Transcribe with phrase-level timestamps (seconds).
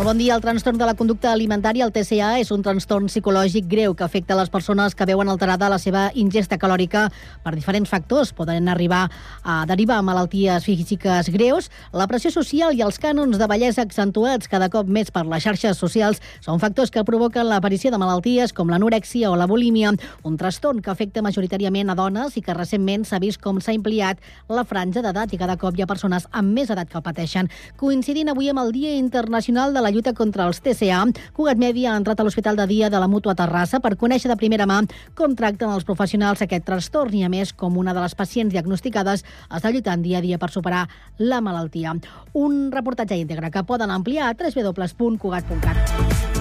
[0.00, 0.32] Molt bon dia.
[0.32, 4.32] El trastorn de la conducta alimentària, el TCA, és un trastorn psicològic greu que afecta
[4.38, 7.02] les persones que veuen alterada la seva ingesta calòrica
[7.44, 8.30] per diferents factors.
[8.32, 9.02] Poden arribar
[9.44, 11.68] a derivar a malalties físiques greus.
[11.92, 15.76] La pressió social i els cànons de bellesa accentuats cada cop més per les xarxes
[15.76, 19.92] socials són factors que provoquen l'aparició de malalties com l'anorèxia o la bulímia,
[20.24, 24.16] un trastorn que afecta majoritàriament a dones i que recentment s'ha vist com s'ha ampliat
[24.48, 27.52] la franja d'edat i cada cop hi ha persones amb més edat que el pateixen.
[27.76, 31.00] Coincidint avui amb el Dia Internacional de de la lluita contra els TCA,
[31.34, 34.36] Cugat Mèdia ha entrat a l'Hospital de Dia de la Mútua Terrassa per conèixer de
[34.38, 34.78] primera mà
[35.18, 39.24] com tracten els professionals aquest trastorn i, a més, com una de les pacients diagnosticades
[39.50, 40.84] està lluitant dia a dia per superar
[41.18, 41.96] la malaltia.
[42.38, 46.39] Un reportatge íntegre que poden ampliar a www.cugat.cat.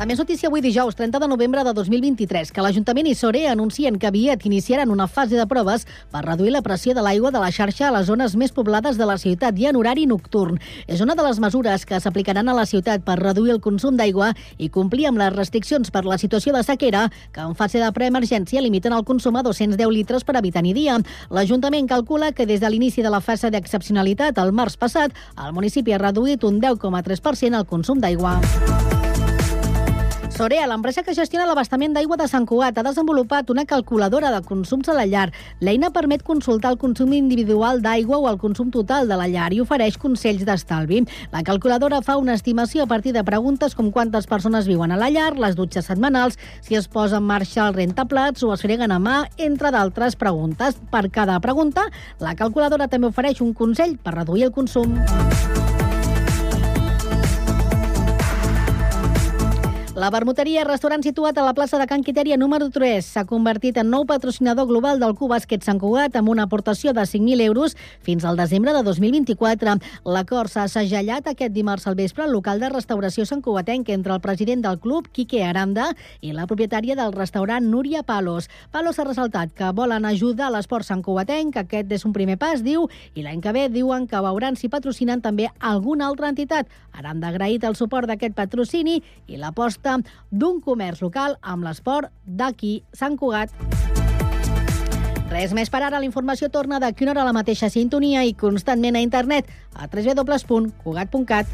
[0.00, 3.98] També és notícia avui dijous, 30 de novembre de 2023, que l'Ajuntament i Sore anuncien
[4.00, 7.50] que aviat iniciaran una fase de proves per reduir la pressió de l'aigua de la
[7.52, 10.56] xarxa a les zones més poblades de la ciutat i en horari nocturn.
[10.88, 14.30] És una de les mesures que s'aplicaran a la ciutat per reduir el consum d'aigua
[14.56, 18.64] i complir amb les restriccions per la situació de sequera, que en fase de preemergència
[18.64, 20.96] limiten el consum a 210 litres per habitant i dia.
[21.28, 25.92] L'Ajuntament calcula que des de l'inici de la fase d'excepcionalitat el març passat, el municipi
[25.92, 28.40] ha reduït un 10,3% el consum d'aigua.
[30.40, 34.88] Sorea, l'empresa que gestiona l'abastament d'aigua de Sant Cugat, ha desenvolupat una calculadora de consums
[34.88, 35.26] a la llar.
[35.60, 39.60] L'eina permet consultar el consum individual d'aigua o el consum total de la llar i
[39.60, 41.02] ofereix consells d'estalvi.
[41.34, 45.12] La calculadora fa una estimació a partir de preguntes com quantes persones viuen a la
[45.12, 48.98] llar, les dutxes setmanals, si es posa en marxa el rentaplats o es freguen a
[48.98, 50.80] mà, entre d'altres preguntes.
[50.88, 54.96] Per cada pregunta, la calculadora també ofereix un consell per reduir el consum.
[60.00, 63.90] La vermuteria restaurant situat a la plaça de Can Quitèria número 3 s'ha convertit en
[63.92, 68.24] nou patrocinador global del Club Bàsquet Sant Cugat amb una aportació de 5.000 euros fins
[68.24, 69.74] al desembre de 2024.
[70.08, 74.22] L'acord s'ha segellat aquest dimarts al vespre al local de restauració Sant Cugatenc entre el
[74.24, 75.90] president del club, Quique Aranda,
[76.22, 78.48] i la propietària del restaurant Núria Palos.
[78.72, 82.64] Palos ha ressaltat que volen ajudar a l'esport Sant Cugatenc, aquest és un primer pas,
[82.64, 86.72] diu, i l'any que ve diuen que veuran si patrocinen també alguna altra entitat.
[86.96, 92.10] Aranda ha agraït el suport d'aquest patrocini i l'aposta tracta d'un comerç local amb l'esport
[92.24, 93.50] d'aquí, Sant Cugat.
[95.30, 95.98] Res més per ara.
[95.98, 99.86] La informació torna d'aquí una hora a la mateixa sintonia i constantment a internet a
[99.86, 101.46] www.cugat.cat.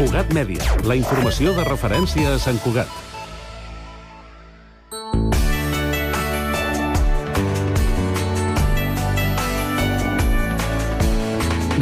[0.00, 3.09] Cugat Mèdia, la informació de referència a Sant Cugat.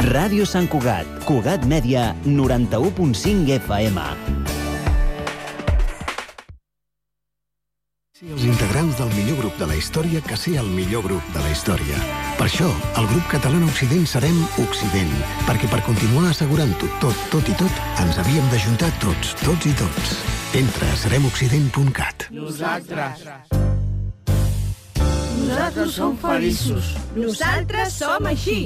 [0.09, 4.05] Ràdio Sant Cugat, Cugat Mèdia, 91.5 FM.
[8.17, 11.43] Si els integrants del millor grup de la història que ser el millor grup de
[11.43, 11.99] la història.
[12.39, 15.13] Per això, el grup català Occident serem Occident,
[15.45, 20.17] perquè per continuar assegurant-ho tot, tot i tot, ens havíem d'ajuntar tots, tots i tots.
[20.57, 22.31] Entra a seremoccident.cat.
[22.33, 23.29] Nosaltres.
[25.45, 26.95] Nosaltres som feliços.
[27.13, 28.61] Nosaltres som així.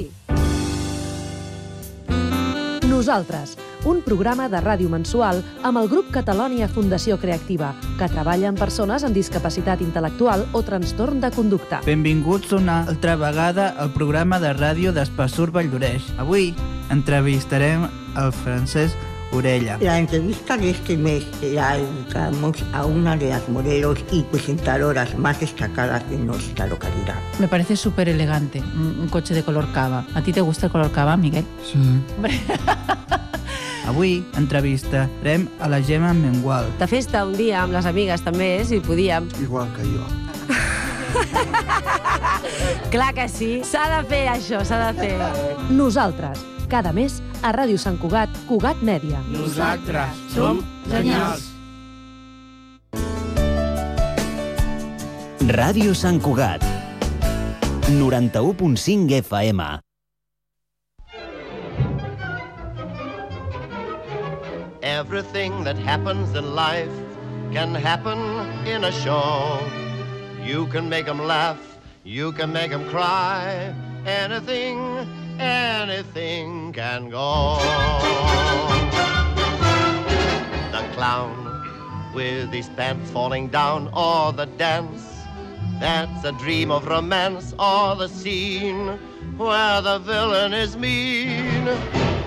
[2.88, 8.60] Nosaltres, un programa de ràdio mensual amb el grup Catalònia Fundació Creativa, que treballa amb
[8.60, 11.82] persones amb discapacitat intel·lectual o trastorn de conducta.
[11.84, 16.12] Benvinguts una altra vegada al programa de ràdio d'Espassur Valldoreix.
[16.18, 16.54] Avui
[16.94, 17.88] entrevistarem
[18.20, 19.78] el Francesc Orella.
[19.80, 25.40] La entrevista de este mes la dedicamos a una de las modelos y presentadoras más
[25.40, 27.16] destacadas de nuestra localidad.
[27.38, 30.06] Me parece súper elegante, un, un coche de color cava.
[30.14, 31.44] ¿A ti te gusta el color cava, Miguel?
[31.64, 31.78] Sí.
[32.16, 32.40] Hombre.
[33.86, 36.64] Avui entrevistarem a la Gemma Mengual.
[36.78, 39.28] De festa un dia amb les amigues també, si podíem.
[39.44, 40.06] Igual que jo.
[42.94, 45.12] Clar que sí, s'ha de fer això, s'ha de fer.
[45.80, 49.20] Nosaltres, cada mes a Ràdio Sant Cugat, Cugat Mèdia.
[49.30, 51.50] Nosaltres som genials.
[55.44, 56.64] Ràdio Sant Cugat,
[57.88, 59.60] 91.5 FM.
[64.80, 66.92] Everything that happens in life
[67.52, 68.18] can happen
[68.66, 69.60] in a show.
[70.44, 71.60] You can make them laugh,
[72.04, 73.72] you can make them cry.
[74.06, 74.80] Anything,
[75.38, 77.58] anything can go.
[80.72, 85.14] The clown with his pants falling down, or the dance
[85.80, 88.86] That's a dream of romance or the scene
[89.36, 91.66] where the villain is mean.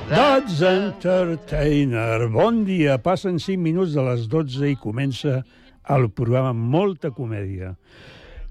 [0.09, 2.27] Dodds Entertainer.
[2.29, 2.97] Bon dia.
[2.99, 5.41] Passen 5 minuts de les 12 i comença
[5.89, 7.77] el programa Molta Comèdia,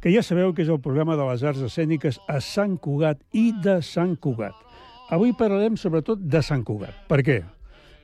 [0.06, 3.50] que ja sabeu que és el programa de les arts escèniques a Sant Cugat i
[3.58, 4.54] de Sant Cugat.
[5.10, 6.94] Avui parlarem sobretot de Sant Cugat.
[7.10, 7.42] Per què?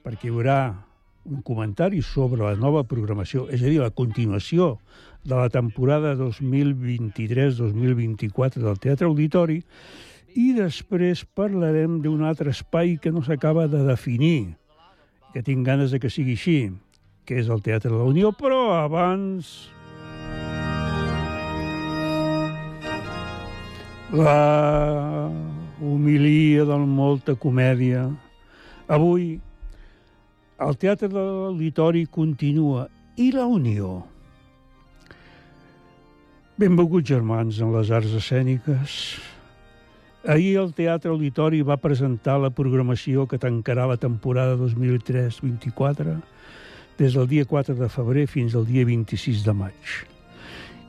[0.02, 0.82] Perquè hi haurà
[1.30, 4.82] un comentari sobre la nova programació, és a dir, la continuació
[5.22, 9.62] de la temporada 2023-2024 del Teatre Auditori,
[10.34, 14.58] i després parlarem d'un altre espai que no s'acaba de definir,
[15.30, 16.74] que tinc ganes de que sigui així,
[17.30, 19.70] que és el Teatre de la Unió, però abans...
[24.12, 25.32] La
[25.80, 28.02] humilia del molta comèdia.
[28.92, 29.38] Avui,
[30.60, 32.84] el Teatre de l'Auditori continua
[33.16, 34.02] i la Unió.
[36.60, 39.00] Benvinguts, germans, en les arts escèniques.
[40.28, 46.20] Ahir el Teatre Auditori va presentar la programació que tancarà la temporada 2003-24
[47.00, 50.02] des del dia 4 de febrer fins al dia 26 de maig.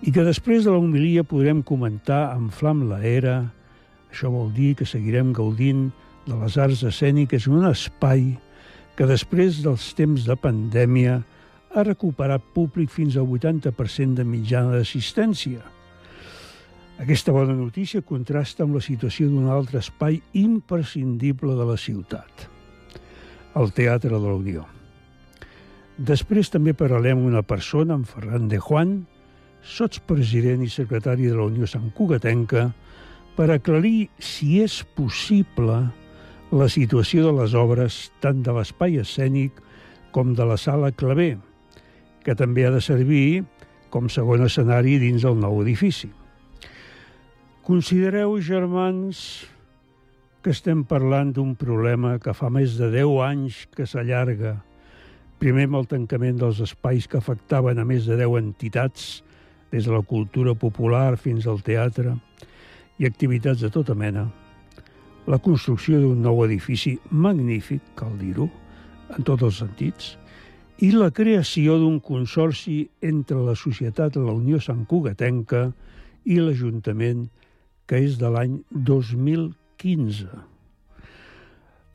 [0.03, 3.37] I que després de la humilia podrem comentar amb flam la era,
[4.11, 5.85] això vol dir que seguirem gaudint
[6.25, 8.33] de les arts escèniques en un espai
[8.97, 11.21] que després dels temps de pandèmia
[11.71, 15.63] ha recuperat públic fins al 80% de mitjana d'assistència.
[16.99, 22.45] Aquesta bona notícia contrasta amb la situació d'un altre espai imprescindible de la ciutat,
[23.55, 24.67] el Teatre de la Unió.
[25.95, 28.95] Després també parlarem amb una persona, amb Ferran de Juan,
[29.63, 32.69] sotspresident i secretari de la Unió Sant Cugatenca,
[33.33, 35.79] per aclarir si és possible
[36.53, 39.57] la situació de les obres tant de l'espai escènic
[40.13, 41.37] com de la sala Clavé,
[42.23, 43.43] que també ha de servir
[43.93, 46.11] com segon escenari dins el nou edifici.
[47.65, 49.47] Considereu, germans,
[50.43, 54.57] que estem parlant d'un problema que fa més de 10 anys que s'allarga,
[55.39, 59.23] primer amb el tancament dels espais que afectaven a més de 10 entitats,
[59.73, 62.13] des de la cultura popular fins al teatre,
[63.01, 64.27] i activitats de tota mena,
[65.25, 68.49] la construcció d'un nou edifici magnífic, cal dir-ho,
[69.17, 70.13] en tots els sentits,
[70.83, 75.67] i la creació d'un consorci entre la Societat de la Unió Sant Cugatenca
[76.25, 77.27] i l'Ajuntament,
[77.87, 80.27] que és de l'any 2015.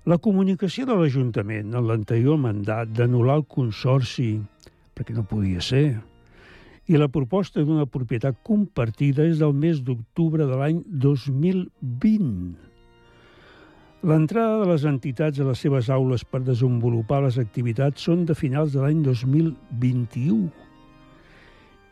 [0.09, 4.39] La comunicació de l'Ajuntament en l'anterior mandat d'anul·lar el consorci,
[4.97, 5.99] perquè no podia ser,
[6.89, 12.55] i la proposta d'una propietat compartida és del mes d'octubre de l'any 2020.
[14.09, 18.73] L'entrada de les entitats a les seves aules per desenvolupar les activitats són de finals
[18.73, 20.49] de l'any 2021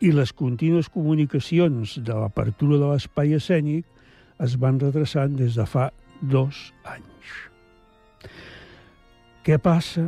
[0.07, 3.85] i les contínues comunicacions de l'apertura de l'espai escènic
[4.41, 5.89] es van retrasant des de fa
[6.21, 7.35] dos anys.
[9.45, 10.07] Què passa?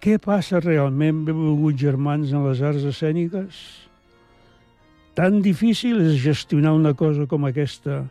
[0.00, 3.89] Què passa realment, benvolguts germans, en les arts escèniques?
[5.14, 8.04] Tan difícil és gestionar una cosa com aquesta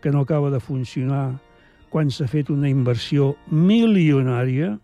[0.00, 1.36] que no acaba de funcionar
[1.92, 4.74] quan s'ha fet una inversió milionària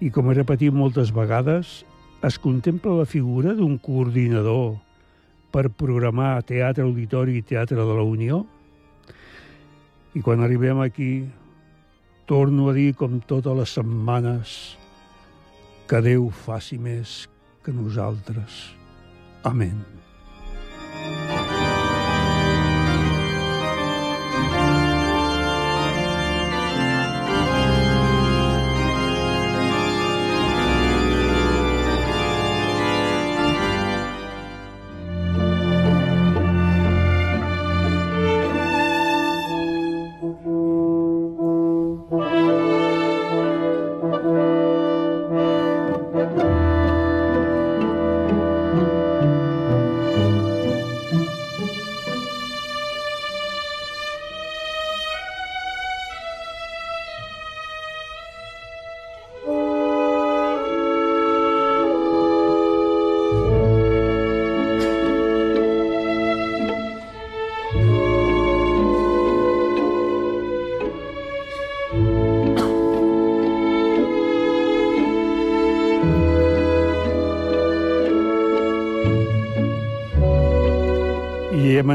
[0.00, 1.82] i, com he repetit moltes vegades,
[2.22, 4.76] es contempla la figura d'un coordinador
[5.54, 8.44] per programar teatre, auditori i teatre de la Unió?
[10.14, 11.12] I quan arribem aquí,
[12.26, 14.56] torno a dir, com totes les setmanes,
[15.88, 17.22] que Déu faci més
[17.64, 18.66] que nosaltres.
[19.42, 19.97] Amén.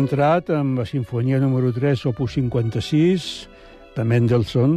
[0.04, 3.26] Entrat amb la sinfonia número 3, opus 56,
[3.96, 4.74] de Mendelssohn,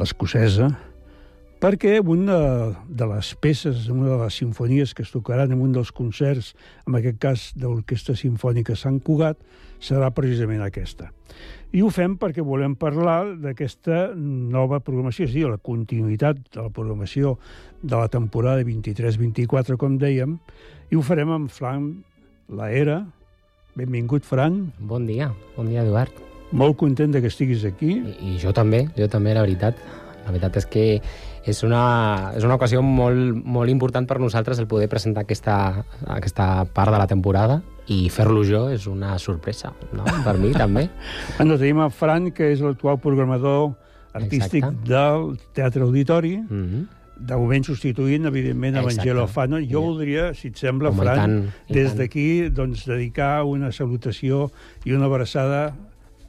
[0.00, 0.70] l'escocesa,
[1.60, 2.38] perquè una
[2.88, 6.54] de les peces, una de les sinfonies que es tocaran en un dels concerts,
[6.88, 9.36] en aquest cas de l'Orquestra Simfònica Sant Cugat,
[9.84, 11.10] serà precisament aquesta.
[11.76, 16.62] I ho fem perquè volem parlar d'aquesta nova programació, és a dir, la continuïtat de
[16.62, 17.36] la programació
[17.82, 20.38] de la temporada 23-24, com dèiem,
[20.88, 21.90] i ho farem amb Fran
[22.48, 23.02] Laera.
[23.76, 24.72] Benvingut, Fran.
[24.78, 26.12] Bon dia, bon dia, Eduard.
[26.56, 27.98] Molt content de que estiguis aquí.
[28.00, 29.76] I, i jo també, jo també, la veritat.
[30.24, 30.84] La veritat és que
[31.46, 36.64] és una, és una ocasió molt, molt important per nosaltres el poder presentar aquesta, aquesta
[36.74, 37.60] part de la temporada
[37.92, 40.08] i fer-lo jo és una sorpresa, no?
[40.24, 40.88] Per mi, també.
[41.36, 43.74] Bueno, tenim en Fran, que és l'actual programador
[44.16, 44.88] artístic Exacte.
[44.88, 46.95] del Teatre Auditori, Mm -hmm.
[47.18, 49.00] De moment substituint, evidentment, a Exacte.
[49.00, 49.60] Angelo Fano.
[49.64, 51.36] Jo voldria, si et sembla, Home, Fran, tant,
[51.72, 54.50] des d'aquí, doncs, dedicar una salutació
[54.84, 55.70] i una abraçada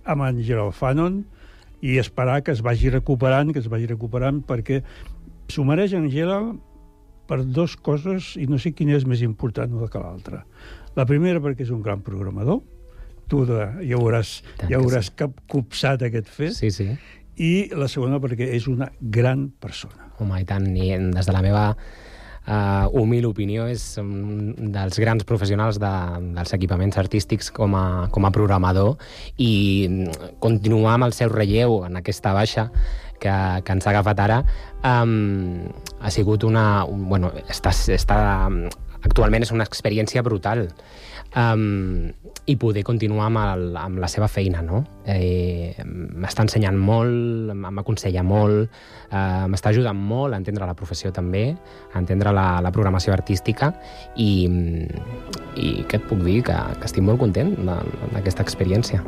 [0.07, 1.25] amb Angelo Fanon
[1.83, 4.81] i esperar que es vagi recuperant, que es vagi recuperant, perquè
[5.51, 6.39] s'ho mereix Angela
[7.27, 10.45] per dues coses, i no sé quina és més important una que l'altra.
[10.95, 12.63] La primera perquè és un gran programador,
[13.27, 15.15] tu de, ja hauràs, Tant ja que hauràs sí.
[15.19, 16.87] cap copsat aquest fet, Sí, sí.
[17.35, 20.06] i la segona perquè és una gran persona.
[20.19, 21.63] Home, i tant, i des de la meva
[22.47, 25.93] uh, humil opinió és un dels grans professionals de,
[26.37, 28.95] dels equipaments artístics com a, com a programador
[29.37, 29.51] i
[29.89, 32.69] mm, continuar amb el seu relleu en aquesta baixa
[33.19, 33.33] que,
[33.63, 34.41] que ens ha agafat ara
[34.85, 35.67] um,
[35.99, 36.85] ha sigut una...
[36.85, 38.19] Un, bueno, està, està,
[39.03, 40.67] actualment és una experiència brutal
[41.35, 42.09] um,
[42.47, 44.79] i poder continuar amb, el, amb la seva feina, no?
[45.03, 48.71] Eh, m'està ensenyant molt, m'aconsella molt,
[49.11, 51.49] eh, m'està ajudant molt a entendre la professió també,
[51.91, 53.73] a entendre la, la programació artística
[54.15, 54.47] i,
[55.59, 56.39] i què et puc dir?
[56.47, 59.03] Que, que estic molt content d'aquesta experiència.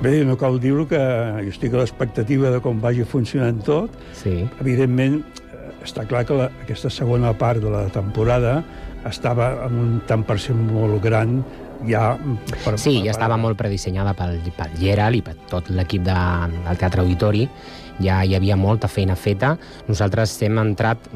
[0.00, 1.00] Bé, no cal dir-ho que
[1.44, 3.96] jo estic a l'expectativa de com vagi funcionant tot.
[4.16, 4.36] Sí.
[4.60, 8.60] Evidentment, eh, està clar que la, aquesta segona part de la temporada
[9.08, 11.40] estava amb un tant per cent molt gran
[11.88, 12.14] ja...
[12.64, 16.16] Per, Sí, per- ja estava molt predissenyada pel, pel Gerald i per tot l'equip de,
[16.66, 17.46] del Teatre Auditori.
[18.00, 19.54] Ja hi havia molta feina feta.
[19.88, 21.08] Nosaltres hem entrat,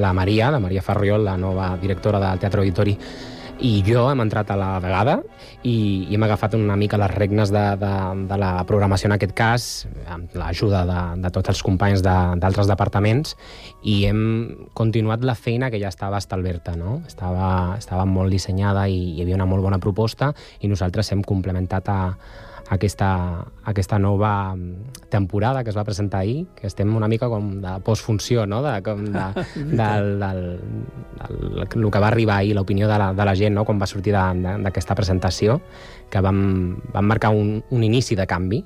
[0.00, 2.94] la Maria, la Maria Farriol, la nova directora del Teatre Auditori,
[3.62, 5.18] i jo hem entrat a la vegada
[5.62, 7.92] i, i hem agafat una mica les regnes de, de,
[8.28, 9.66] de la programació en aquest cas,
[10.10, 13.36] amb l'ajuda de, de tots els companys de- d'altres departaments,
[13.82, 14.20] i hem
[14.74, 17.00] continuat la feina que ja estava establerta, no?
[17.06, 21.88] Estava, estava molt dissenyada i hi havia una molt bona proposta i nosaltres hem complementat
[21.88, 22.00] a
[22.74, 23.08] aquesta,
[23.64, 27.74] aquesta nova mm, temporada que es va presentar ahir, que estem una mica com de
[27.86, 28.62] postfunció, no?
[28.64, 29.26] De, com de,
[29.80, 30.42] del, del,
[31.20, 33.64] del, el que va arribar ahir, l'opinió de, la, de la gent, no?
[33.64, 35.60] com va sortir d'aquesta presentació,
[36.10, 36.42] que vam,
[36.94, 38.64] vam marcar un, un inici de canvi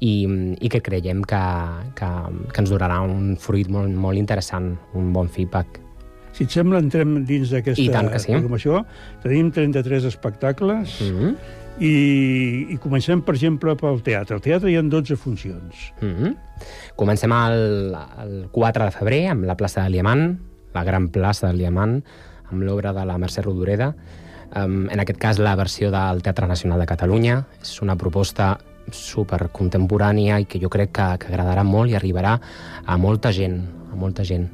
[0.00, 0.14] i,
[0.60, 1.44] i que creiem que,
[1.96, 2.10] que,
[2.50, 5.80] que ens donarà un fruit molt, molt interessant, un bon feedback.
[6.36, 7.82] Si et sembla, entrem dins d'aquesta
[8.22, 8.32] sí.
[8.32, 8.84] programació.
[9.24, 11.34] Tenim 33 espectacles Mm -hmm.
[11.80, 11.92] I,
[12.74, 14.36] i comencem, per exemple, pel teatre.
[14.36, 15.92] Al teatre hi ha 12 funcions.
[16.00, 16.36] Mm -hmm.
[16.96, 20.38] Comencem el, el 4 de febrer amb la plaça de Liamant,
[20.74, 22.02] la gran plaça de Liamant,
[22.50, 23.94] amb l'obra de la Mercè Rodoreda.
[24.54, 27.46] Um, en aquest cas, la versió del Teatre Nacional de Catalunya.
[27.62, 28.58] És una proposta
[28.90, 32.40] super contemporània i que jo crec que, que agradarà molt i arribarà
[32.84, 34.48] a molta gent, a molta gent.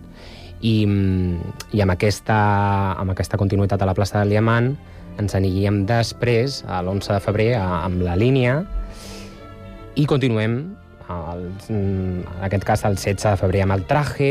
[0.60, 1.40] I, mm,
[1.72, 4.76] i amb, aquesta, amb aquesta continuïtat a la plaça de Liamant
[5.20, 8.60] ens aniríem després, a l'11 de febrer, a, amb la línia
[9.96, 10.58] i continuem,
[11.08, 14.30] el, en aquest cas, el 16 de febrer amb el traje,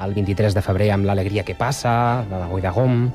[0.00, 3.10] el 23 de febrer amb l'alegria que passa, de la Gom...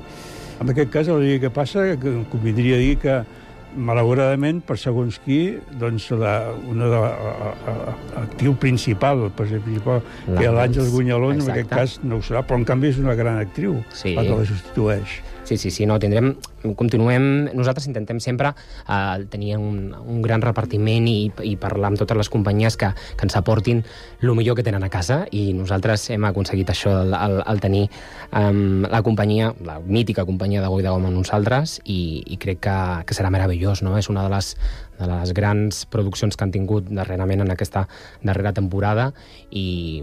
[0.56, 3.18] En aquest cas, dia que passa, que convindria dir que
[3.76, 10.92] malauradament, per segons qui, doncs la, una de l'actiu principal, el personatge principal, que l'Àngels
[10.94, 14.14] Gunyalón, en aquest cas no ho serà, però en canvi és una gran actriu, Sí.
[14.16, 15.18] la que la substitueix.
[15.46, 16.32] Sí, sí, sí, no, tindrem,
[16.74, 22.18] continuem, nosaltres intentem sempre eh, tenir un, un gran repartiment i, i parlar amb totes
[22.18, 23.84] les companyies que, que ens aportin
[24.24, 27.84] el millor que tenen a casa i nosaltres hem aconseguit això, el, el, el tenir
[28.32, 32.64] um, la companyia, la mítica companyia de Goi de Gom amb nosaltres i, i crec
[32.66, 33.94] que, que serà meravellós, no?
[34.00, 34.48] És una de les,
[34.98, 37.84] de les grans produccions que han tingut darrerament en aquesta
[38.26, 39.12] darrera temporada
[39.54, 40.02] i,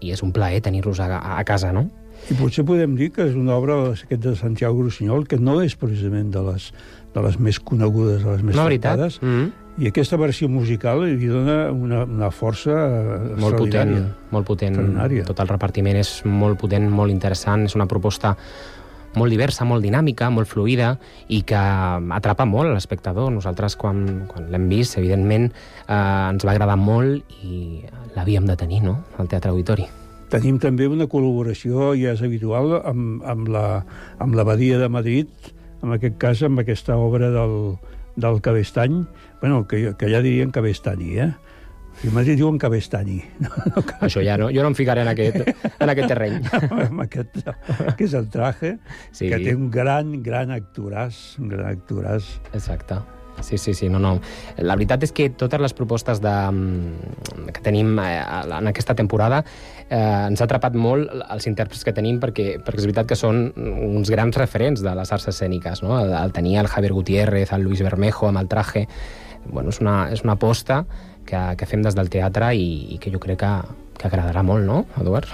[0.00, 1.84] i és un plaer tenir-los a, a casa, no?
[2.30, 5.74] I potser podem dir que és una obra aquest de Santiago Rossinyol que no és
[5.76, 6.70] precisament de les,
[7.12, 9.50] de les més conegudes, de les més No, tractades, Mm -hmm.
[9.84, 12.72] i aquesta versió musical li dona una, una força
[13.38, 14.76] molt potent, molt potent.
[15.26, 18.36] Tot el repartiment és molt potent, molt interessant, és una proposta
[19.16, 21.56] molt diversa, molt dinàmica, molt fluida i que
[22.10, 23.30] atrapa molt l'espectador.
[23.30, 25.52] Nosaltres, quan, quan l'hem vist, evidentment,
[25.88, 27.82] eh, ens va agradar molt i
[28.16, 30.03] l'havíem de tenir, no?, al Teatre Auditori.
[30.32, 33.64] Tenim també una col·laboració, ja és habitual, amb, amb, la,
[34.22, 35.30] amb l'Abadia de Madrid,
[35.84, 37.76] en aquest cas amb aquesta obra del,
[38.16, 39.02] del Cabestany,
[39.42, 41.32] bueno, que, que ja dirien Cabestany, eh?
[42.02, 43.20] I a Madrid diuen Cabestany.
[43.44, 45.44] No, no, Això ja no, jo no em ficaré en aquest,
[45.78, 46.40] en aquest terreny.
[46.88, 47.38] amb aquest,
[47.94, 48.74] que és el traje,
[49.12, 49.28] Sí.
[49.30, 52.32] que té un gran, gran actoràs, un gran actoràs.
[52.52, 52.98] Exacte.
[53.42, 54.18] Sí, sí, sí, no, no.
[54.58, 58.20] La veritat és que totes les propostes de, mm, que tenim eh,
[58.58, 59.42] en aquesta temporada
[59.88, 63.46] eh, ens ha atrapat molt els intèrprets que tenim perquè, perquè és veritat que són
[63.56, 65.98] uns grans referents de les arts escèniques, no?
[66.00, 68.88] El, el tenir el Javier Gutiérrez, el Luis Bermejo amb el traje...
[69.44, 70.86] Bueno, és una, és una aposta
[71.28, 73.50] que, que fem des del teatre i, i que jo crec que,
[74.00, 75.28] que agradarà molt, no, Eduard?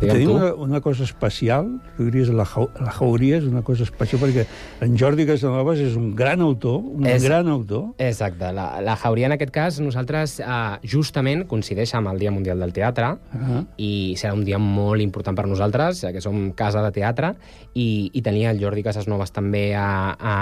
[0.00, 0.34] Tenim tu.
[0.36, 1.66] una, una cosa especial,
[1.96, 2.46] tu diries la,
[2.80, 4.46] la jauria és una cosa especial, perquè
[4.86, 8.48] en Jordi Casanovas és un gran autor, un És- gran autor, Exacte.
[8.56, 10.46] La, la Jauria, en aquest cas, nosaltres eh,
[10.88, 13.62] justament coincideix amb el Dia Mundial del Teatre Ah.
[13.76, 17.34] i serà un dia molt important per nosaltres, ja que som casa de teatre,
[17.74, 20.36] i, i tenia el Jordi Casasnovas també a, a,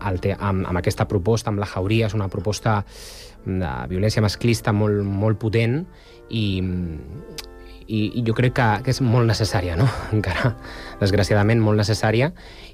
[0.00, 2.80] al te, amb, amb aquesta proposta, amb la Jauria, és una proposta
[3.44, 5.82] de violència masclista molt, molt potent
[6.30, 6.62] i,
[7.86, 9.88] i, i jo crec que, que és molt necessària, no?
[10.16, 10.54] encara,
[11.00, 12.32] desgraciadament, molt necessària,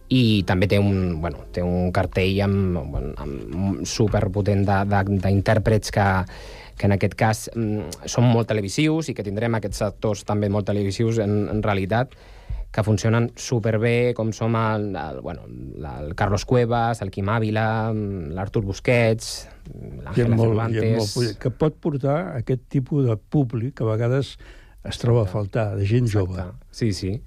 [0.09, 6.09] i també té un, bueno, té un cartell amb, bueno, amb superpotent d'intèrprets que,
[6.79, 10.69] que en aquest cas mm, són molt televisius i que tindrem aquests actors també molt
[10.71, 12.17] televisius en, en realitat
[12.71, 17.65] que funcionen superbé, com som el, el, bueno, el Carlos Cuevas, el Quim Ávila,
[18.37, 21.17] l'Artur Busquets, l'Àngela Cervantes...
[21.17, 24.37] molt, que pot portar aquest tipus de públic que a vegades
[24.89, 26.49] es troba a faltar, de gent jove.
[26.71, 27.19] Sí, sí.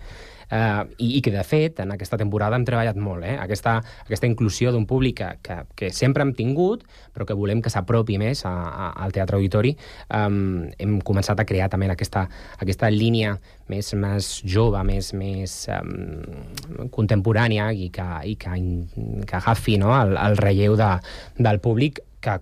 [0.52, 3.38] Uh, i, I que, de fet, en aquesta temporada hem treballat molt, eh?
[3.40, 6.84] Aquesta, aquesta inclusió d'un públic que, que, que sempre hem tingut,
[7.16, 9.72] però que volem que s'apropi més a, a, al Teatre Auditori.
[10.12, 12.26] Um, hem començat a crear també aquesta,
[12.60, 13.38] aquesta línia
[13.72, 19.96] més, més jove, més, més um, contemporània i que, i que, in- que agafi no?
[20.02, 20.92] el, el relleu de,
[21.40, 22.42] del públic que,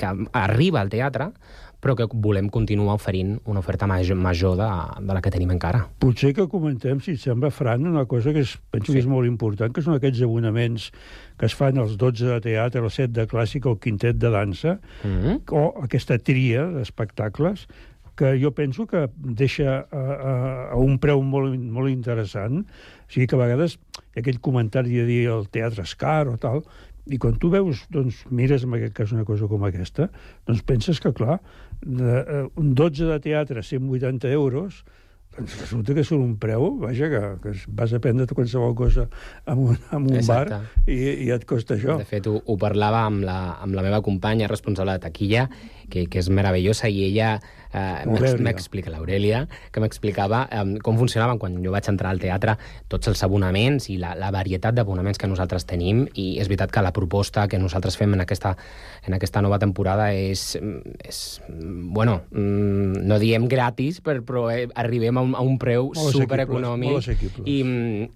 [0.00, 1.28] que arriba al teatre
[1.80, 4.68] però que volem continuar oferint una oferta major, major de,
[5.06, 5.86] de la que tenim encara.
[6.02, 8.98] Potser que comentem, si et sembla, Fran, una cosa que és, penso sí.
[8.98, 10.90] que és molt important, que són aquests abonaments
[11.40, 14.30] que es fan els 12 de teatre, els 7 de clàssica o el quintet de
[14.30, 15.36] dansa, Mm -hmm.
[15.52, 17.66] o aquesta tria d'espectacles,
[18.20, 20.32] que jo penso que deixa a, a,
[20.72, 22.66] a un preu molt, molt interessant.
[23.08, 23.78] O sigui que a vegades
[24.12, 26.60] aquell comentari de dir el teatre és car o tal,
[27.06, 30.10] i quan tu veus, doncs, mires en aquest cas una cosa com aquesta,
[30.48, 31.40] doncs penses que, clar,
[31.80, 34.82] de, eh, un 12 de teatre, 180 euros,
[35.36, 39.06] doncs resulta que són un preu, vaja, que, que vas a prendre qualsevol cosa
[39.46, 40.58] en un, en un Exacte.
[40.58, 41.96] bar i, i et costa això.
[42.00, 45.46] De fet, ho, ho parlava amb la, amb la meva companya responsable de taquilla,
[45.90, 47.36] que, que és meravellosa, i ella
[47.72, 52.56] eh, m'explica, l'Aurelia, que m'explicava eh, com funcionaven quan jo vaig entrar al teatre
[52.90, 56.84] tots els abonaments i la, la varietat d'abonaments que nosaltres tenim, i és veritat que
[56.84, 58.54] la proposta que nosaltres fem en aquesta,
[59.06, 60.56] en aquesta nova temporada és,
[61.04, 65.92] és bueno, mm, no diem gratis, però, però eh, arribem a un, a un preu
[65.94, 67.10] supereconòmic
[67.44, 67.58] i,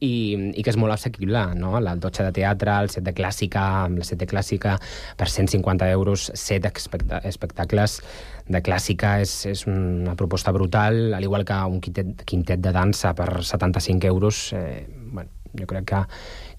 [0.00, 0.14] i,
[0.54, 1.76] i que és molt assequible, no?
[1.78, 4.76] El 12 de teatre, el set de clàssica, amb la set de clàssica
[5.18, 8.00] per 150 euros, set especta espectacles
[8.48, 13.14] de clàssica és, és una proposta brutal, al igual que un quintet, quintet de dansa
[13.16, 16.00] per 75 euros, eh, bueno, jo crec que,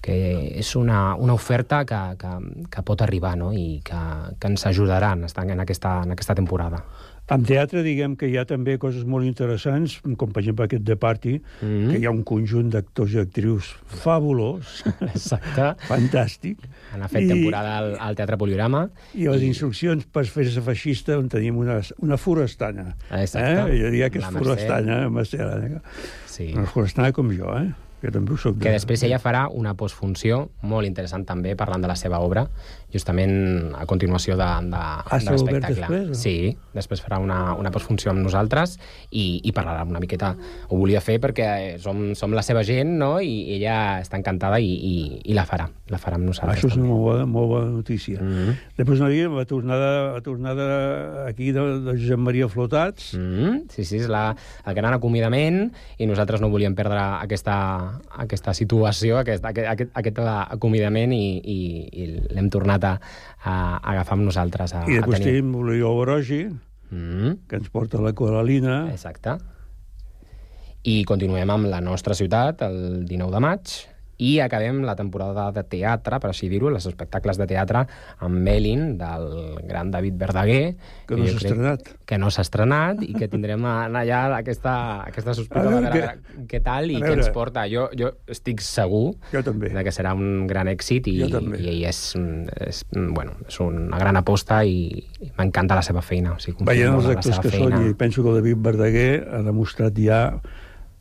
[0.02, 0.16] que
[0.58, 2.32] és una, una oferta que, que,
[2.72, 3.52] que pot arribar no?
[3.52, 4.00] i que,
[4.40, 6.82] que ens ajudarà en, estar en, aquesta, en aquesta temporada.
[7.26, 10.96] En teatre, diguem que hi ha també coses molt interessants, com per exemple aquest The
[10.96, 11.90] Party, mm -hmm.
[11.90, 14.84] que hi ha un conjunt d'actors i actrius fabulós.
[15.00, 15.74] Exacte.
[15.90, 16.58] Fantàstic.
[16.92, 18.88] Han fet temporada al, al Teatre Poliorama.
[19.14, 22.94] I les instruccions per fer-se feixista, on tenim una, una forestana.
[23.10, 23.72] Exacte.
[23.72, 23.80] Eh?
[23.80, 24.44] Jo diria que és La Mercè.
[24.44, 25.82] forestana, Mercè Arana.
[26.26, 26.52] Sí.
[26.54, 27.85] Una forestana com jo, eh?
[28.00, 28.58] Que també ho soc.
[28.62, 32.46] Que després ella farà una postfunció molt interessant també, parlant de la seva obra,
[32.92, 35.74] justament a continuació de, de, Ah, de l'espectacle.
[35.74, 36.14] després, o?
[36.14, 38.76] Sí, després farà una, una postfunció amb nosaltres
[39.10, 40.34] i, i parlarà una miqueta.
[40.68, 44.70] Ho volia fer perquè som, som la seva gent, no?, i ella està encantada i,
[44.70, 46.62] i, i la farà, la farà amb nosaltres.
[46.62, 48.20] Això és una molt bona, molt bona notícia.
[48.20, 48.36] Mm.
[48.36, 48.54] -hmm.
[48.76, 53.14] Després anaríem a tornada, a tornada aquí de, de Josep Maria Flotats.
[53.14, 53.62] Mm -hmm.
[53.70, 57.85] Sí, sí, és la, el gran acomiadament i nosaltres no volíem perdre aquesta,
[58.24, 61.58] aquesta situació, aquest, aquest, aquest, aquest acomiadament i, i,
[61.92, 62.94] i l'hem tornat a,
[63.42, 63.56] a,
[63.94, 64.74] agafar amb nosaltres.
[64.76, 66.44] A, I després tenim l'Oriol Orogi,
[66.90, 68.86] mm que ens porta la Coralina.
[68.92, 69.36] Exacte.
[70.86, 73.76] I continuem amb la nostra ciutat, el 19 de maig,
[74.18, 77.82] i acabem la temporada de teatre, per així dir-ho, els espectacles de teatre
[78.24, 80.76] amb Melin, del gran David Verdaguer.
[81.06, 81.90] Que no s'ha estrenat.
[82.06, 86.62] Que no s'ha estrenat i que tindrem allà aquesta, aquesta sospita A de veure què-
[86.64, 87.66] tal i què ens porta.
[87.68, 89.68] Jo, jo estic segur Jo també.
[89.74, 91.30] de que serà un gran èxit i, i,
[91.76, 92.00] i és,
[92.66, 95.04] és, bueno, és una gran aposta i,
[95.36, 96.32] m'encanta la seva feina.
[96.32, 97.76] O sigui, Veient els actors que feina.
[97.82, 100.40] són, i penso que el David Verdaguer ha demostrat ja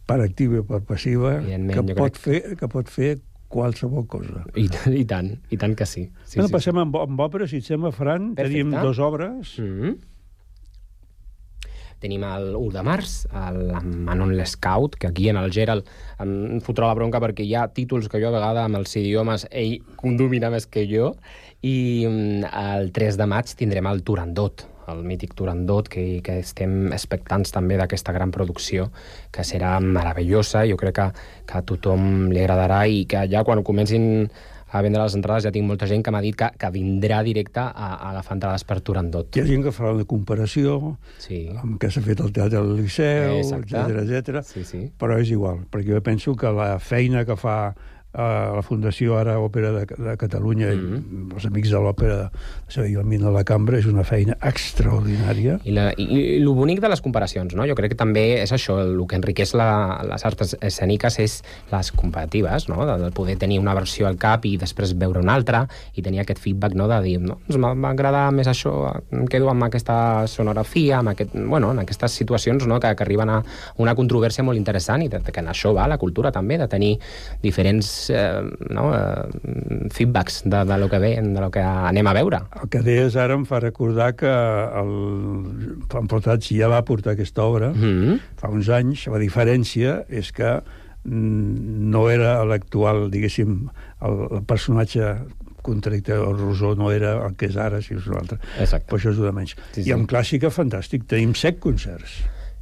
[0.05, 3.15] per activa i per passiva que pot, fer, que pot fer
[3.51, 4.43] qualsevol cosa.
[4.57, 4.67] I,
[5.01, 6.09] I tant, i tant que sí.
[6.25, 8.33] sí, bueno, sí, passem amb, amb òpera, si et sembla, Fran.
[8.35, 8.61] Perfecte.
[8.61, 9.55] Tenim dues obres.
[9.59, 9.95] Mm -hmm.
[11.99, 13.71] Tenim el 1 de març, el
[14.05, 15.87] Manon Lescaut, que aquí en el Gerald
[16.19, 19.47] em fotrà la bronca perquè hi ha títols que jo a vegades amb els idiomes
[19.49, 19.81] ell
[20.17, 21.15] domina més que jo,
[21.61, 26.91] i mm, el 3 de maig tindrem el Turandot, el mític Turandot, que, que estem
[26.95, 28.89] expectants també d'aquesta gran producció,
[29.31, 31.07] que serà meravellosa, jo crec que,
[31.45, 34.29] que a tothom li agradarà i que ja quan comencin
[34.75, 37.61] a vendre les entrades ja tinc molta gent que m'ha dit que, que vindrà directe
[37.63, 39.29] a, a agafar entrades per Turandot.
[39.37, 41.45] Hi ha gent que farà una comparació sí.
[41.55, 44.41] amb què s'ha fet al Teatre del Liceu, etc etc.
[44.47, 44.81] Sí, sí.
[44.99, 47.57] però és igual, perquè jo penso que la feina que fa
[48.15, 50.79] eh, la Fundació Ara Òpera de, de Catalunya mm.
[50.79, 51.31] -hmm.
[51.31, 52.29] i els amics de l'òpera de
[52.67, 55.59] Sevillament de la Cambra és una feina extraordinària.
[55.63, 57.67] I, la, i, i el bonic de les comparacions, no?
[57.67, 61.91] Jo crec que també és això, el, que enriqueix la, les arts escèniques és les
[61.91, 62.85] comparatives, no?
[62.85, 66.19] De, de poder tenir una versió al cap i després veure una altra i tenir
[66.19, 70.27] aquest feedback, no?, de dir, no, doncs m'ha- m'agrada més això, em quedo amb aquesta
[70.27, 73.43] sonografia, amb aquest, bueno, en aquestes situacions, no?, que, que arriben a
[73.77, 76.67] una controvèrsia molt interessant i de, de que en això va la cultura també, de
[76.67, 76.97] tenir
[77.43, 82.13] diferents eh, no, eh, feedbacks de, de lo que ve, de lo que anem a
[82.17, 82.41] veure.
[82.61, 84.31] El que deies ara em fa recordar que
[84.81, 84.91] el
[85.91, 88.19] Fan Flotats ja va portar aquesta obra mm -hmm.
[88.41, 89.07] fa uns anys.
[89.07, 90.61] La diferència és que
[91.03, 93.69] mm, no era l'actual, diguéssim,
[94.01, 95.17] el, el personatge
[95.65, 98.37] contracte el Rosó no era el que és ara, si és un altre.
[98.59, 98.87] Exacte.
[98.91, 99.55] Per això és una menys.
[99.71, 99.91] Sí, I sí.
[99.91, 101.07] amb clàssica, fantàstic.
[101.09, 102.19] Tenim set concerts.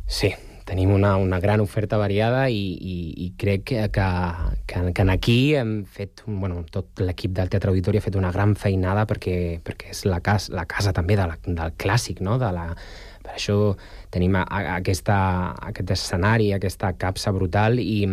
[0.07, 0.31] Sí,
[0.65, 5.83] tenim una, una gran oferta variada i, i, i crec que, que, que, aquí hem
[5.85, 10.05] fet, bueno, tot l'equip del Teatre Auditori ha fet una gran feinada perquè, perquè és
[10.05, 12.39] la, cas, la casa també de la, del clàssic, no?
[12.41, 12.69] De la,
[13.23, 13.57] per això
[14.13, 15.17] tenim a, a, aquesta,
[15.69, 18.03] aquest escenari, aquesta capsa brutal i,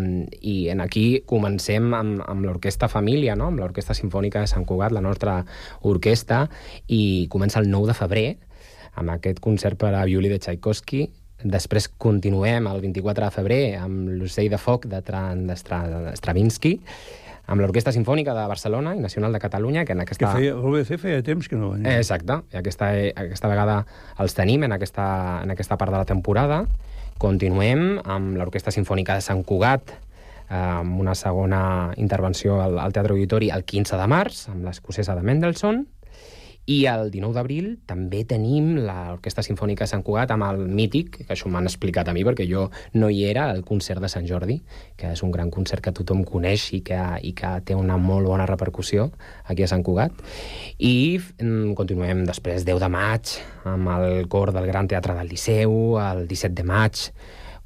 [0.41, 3.51] i en aquí comencem amb, amb l'Orquestra Família, no?
[3.51, 5.41] amb l'Orquestra Simfònica de Sant Cugat, la nostra
[5.83, 6.45] orquestra,
[6.87, 8.29] i comença el 9 de febrer
[9.01, 11.09] amb aquest concert per a violí de Tchaikovsky.
[11.42, 16.74] Després continuem el 24 de febrer amb l'Ocell de Foc de, de Stra, de Stravinsky,
[17.50, 20.35] amb l'Orquestra Sinfònica de Barcelona i Nacional de Catalunya, que en Que aquesta...
[20.37, 21.96] feia, l'OBC feia temps que no venia.
[21.98, 22.92] Exacte, i aquesta,
[23.24, 23.81] aquesta vegada
[24.22, 25.07] els tenim en aquesta,
[25.42, 26.62] en aquesta part de la temporada.
[27.20, 31.62] Continuem amb l'Orquestra Sinfònica de Sant Cugat, eh, amb una segona
[31.96, 35.83] intervenció al, al Teatre Auditori el 15 de març, amb l'escocesa de Mendelssohn,
[36.68, 41.33] i el 19 d'abril també tenim l'Orquestra Sinfònica de Sant Cugat amb el mític, que
[41.35, 44.61] això m'han explicat a mi perquè jo no hi era, el concert de Sant Jordi,
[45.01, 48.29] que és un gran concert que tothom coneix i que, i que té una molt
[48.29, 49.09] bona repercussió
[49.46, 50.14] aquí a Sant Cugat.
[50.79, 55.99] I mm, continuem després, 10 de maig, amb el cor del Gran Teatre del Liceu,
[56.03, 57.09] el 17 de maig,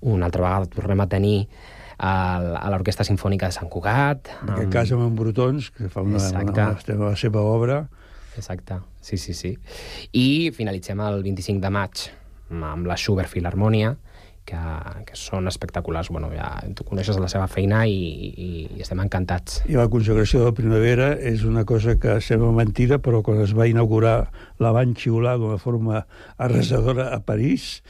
[0.04, 1.38] una altra vegada tornem a tenir
[1.98, 4.30] a l'Orquestra Sinfònica de Sant Cugat.
[4.42, 7.84] En aquest cas amb en Brutons, que fa una, una, una, la seva obra.
[8.36, 9.54] Exacte, sí, sí, sí.
[10.12, 12.08] I finalitzem el 25 de maig
[12.54, 13.94] amb la Schubert Filharmonia,
[14.44, 14.58] que,
[15.08, 16.10] que són espectaculars.
[16.12, 19.62] Bueno, ja tu coneixes la seva feina i, i, i estem encantats.
[19.70, 23.54] I la consagració de la primavera és una cosa que sembla mentida, però quan es
[23.56, 24.28] va inaugurar
[24.60, 26.04] la van xiular d'una forma
[26.36, 27.80] arrasadora a París,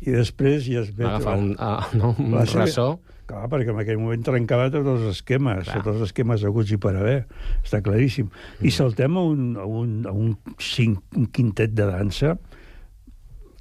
[0.00, 0.90] i després ja es.
[0.98, 2.88] Va agafar un, uh, no, un Va ser- ressò.
[3.24, 5.78] Clar, perquè en aquell moment trencava tots els esquemes, Clar.
[5.80, 7.22] tots els esquemes aguts i per haver,
[7.64, 8.28] està claríssim.
[8.60, 8.74] I Mm.
[8.76, 12.34] saltem a un, a un, a un, cinc, un quintet de dansa.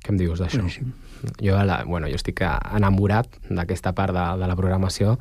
[0.04, 0.65] Què em dius d'això?
[1.39, 5.17] Jo, la, bueno, jo estic enamorat d'aquesta part de, de la programació.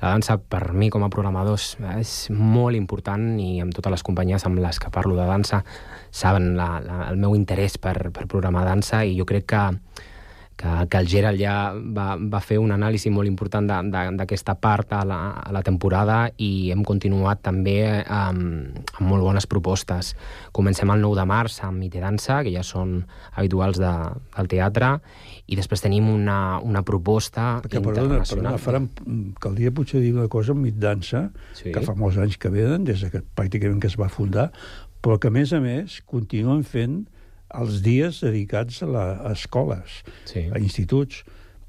[0.00, 1.58] La dansa, per mi, com a programador,
[1.98, 5.64] és molt important i amb totes les companyies amb les que parlo de dansa
[6.14, 9.62] saben la, la, el meu interès per, per programar dansa i jo crec que,
[10.56, 15.00] que, que el Gerald ja va, va fer un anàlisi molt important d'aquesta part a
[15.04, 20.12] la, a la temporada i hem continuat també amb, amb molt bones propostes.
[20.54, 23.00] Comencem el 9 de març amb Mite Dansa, que ja són
[23.34, 23.90] habituals de,
[24.36, 24.92] del teatre,
[25.50, 28.54] i després tenim una, una proposta perdona, internacional.
[28.54, 31.70] perdona faran, caldria potser dir una cosa amb Mit Dansa, Sí.
[31.74, 34.50] que fa molts anys que venen, des de que pràcticament que es va fundar,
[35.04, 37.04] però que, a més a més, continuen fent
[37.60, 40.46] els dies dedicats a, la, a escoles, sí.
[40.50, 41.24] a instituts.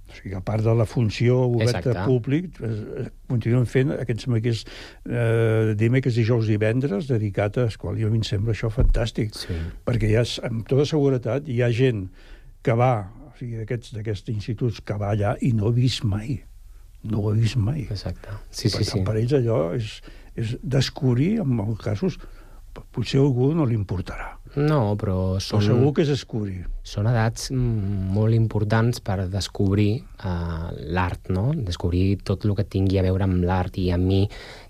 [0.06, 2.04] O sigui, a part de la funció oberta Exacte.
[2.06, 4.62] públic, eh, continuen fent aquests maquers
[5.10, 7.98] eh, dimecres, dijous, divendres, dedicat a escola.
[8.00, 9.58] Jo a mi em sembla això fantàstic, sí.
[9.88, 12.06] perquè hi ha, amb tota seguretat hi ha gent
[12.66, 12.94] que va,
[13.26, 16.38] o sigui, d'aquests d'aquests instituts que va allà i no ha vist mai.
[17.06, 17.88] No ho ha vist mai.
[17.90, 18.38] Exacte.
[18.52, 19.04] Sí, per sí, tant, sí.
[19.10, 20.00] per ells allò és,
[20.38, 22.22] és descobrir, en molts casos,
[22.96, 24.36] potser a algú no li importarà.
[24.56, 25.60] No, però són...
[25.60, 26.62] Però segur que és descobrir.
[26.86, 31.50] Són edats molt importants per descobrir uh, l'art, no?
[31.68, 33.76] Descobrir tot el que tingui a veure amb l'art.
[33.82, 34.22] I a mi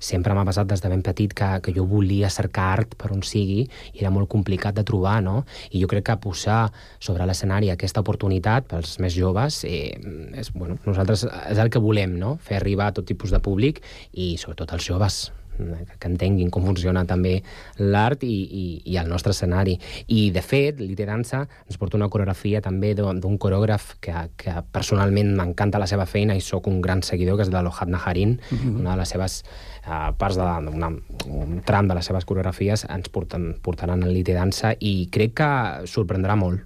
[0.02, 3.22] sempre m'ha passat des de ben petit que, que jo volia cercar art per on
[3.22, 3.62] sigui
[3.94, 5.44] i era molt complicat de trobar, no?
[5.70, 6.64] I jo crec que posar
[6.98, 9.94] sobre l'escenari aquesta oportunitat pels més joves eh,
[10.34, 12.40] és, bueno, nosaltres és el que volem, no?
[12.42, 13.84] Fer arribar a tot tipus de públic
[14.18, 17.38] i sobretot als joves que entenguin com funciona també
[17.80, 19.78] l'art i, i, i el nostre escenari.
[20.08, 25.36] I, de fet, l'Ite Dansa ens porta una coreografia també d'un coreògraf que, que personalment
[25.38, 28.80] m'encanta la seva feina i sóc un gran seguidor, que és de l'Ohad Naharin, Mhm.
[28.80, 29.44] una de les seves
[29.88, 30.90] uh, parts de, una,
[31.28, 35.50] un tram de les seves coreografies ens porten, portaran a l'Ite Dansa i crec que
[35.88, 36.62] sorprendrà molt.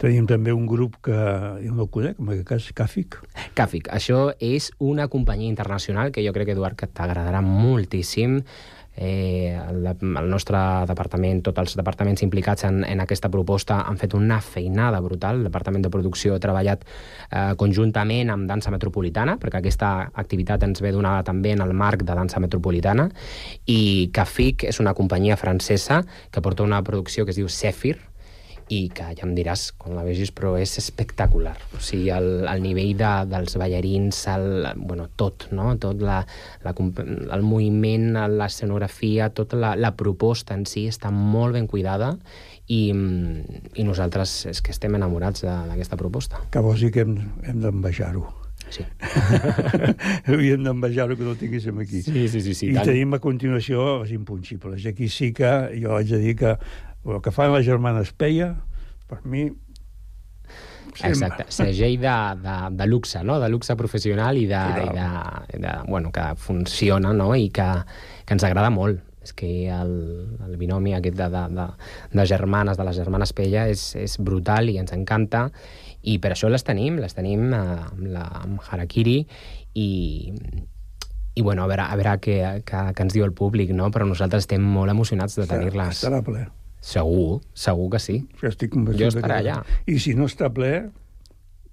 [0.00, 1.12] Tenim també un grup que
[1.60, 3.18] jo no el conec, en aquest cas, Càfic.
[3.58, 8.38] Càfic, això és una companyia internacional que jo crec, Eduard, que t'agradarà moltíssim.
[8.96, 10.58] Eh, el, el nostre
[10.88, 15.42] departament, tots els departaments implicats en, en aquesta proposta han fet una feinada brutal.
[15.42, 19.92] El departament de producció ha treballat eh, conjuntament amb Dansa Metropolitana, perquè aquesta
[20.24, 23.10] activitat ens ve donada també en el marc de Dansa Metropolitana,
[23.68, 26.00] i Càfic és una companyia francesa
[26.32, 27.98] que porta una producció que es diu Sephir,
[28.70, 31.56] i que ja em diràs quan la vegis, però és espectacular.
[31.74, 35.72] O sigui, el, el nivell de, dels ballarins, el, bueno, tot, no?
[35.82, 36.20] Tot la,
[36.62, 36.74] la,
[37.34, 42.14] el moviment, l'escenografia, tota la, la proposta en si està molt ben cuidada
[42.70, 46.44] i, i nosaltres és que estem enamorats d'aquesta proposta.
[46.54, 48.28] Que vols dir que hem, hem d'envejar-ho.
[48.70, 48.84] Sí.
[50.30, 52.04] Hauríem d'envejar-ho que no el tinguéssim aquí.
[52.06, 52.86] Sí, sí, sí, sí, I tant.
[52.92, 54.86] tenim a continuació els impunxibles.
[54.86, 55.50] Aquí sí que
[55.82, 56.54] jo haig de dir que
[57.06, 58.54] el que fan les germanes Peia,
[59.08, 59.50] per mi...
[61.06, 63.38] Exacte, segell de, de, de luxe, no?
[63.40, 65.06] de luxe professional i de, I i de- de,
[65.56, 67.30] i de, bueno, que funciona no?
[67.38, 67.68] i que,
[68.26, 69.00] que ens agrada molt.
[69.22, 69.92] És que el,
[70.46, 71.66] el binomi aquest de, de, de,
[72.16, 75.46] de germanes, de les germanes Pella, és, és brutal i ens encanta
[76.02, 79.18] i per això les tenim, les tenim eh, amb, la, amb Harakiri
[79.76, 79.88] i,
[81.36, 83.90] i bueno, a veure, a veure què, què, què ens diu el públic, no?
[83.92, 86.00] però nosaltres estem molt emocionats de tenir-les.
[86.00, 86.46] Estarà ple.
[86.80, 88.16] Segur, segur que sí.
[88.40, 89.60] Jo estic convençut Jo estaré allà.
[89.86, 90.90] I si no està ple...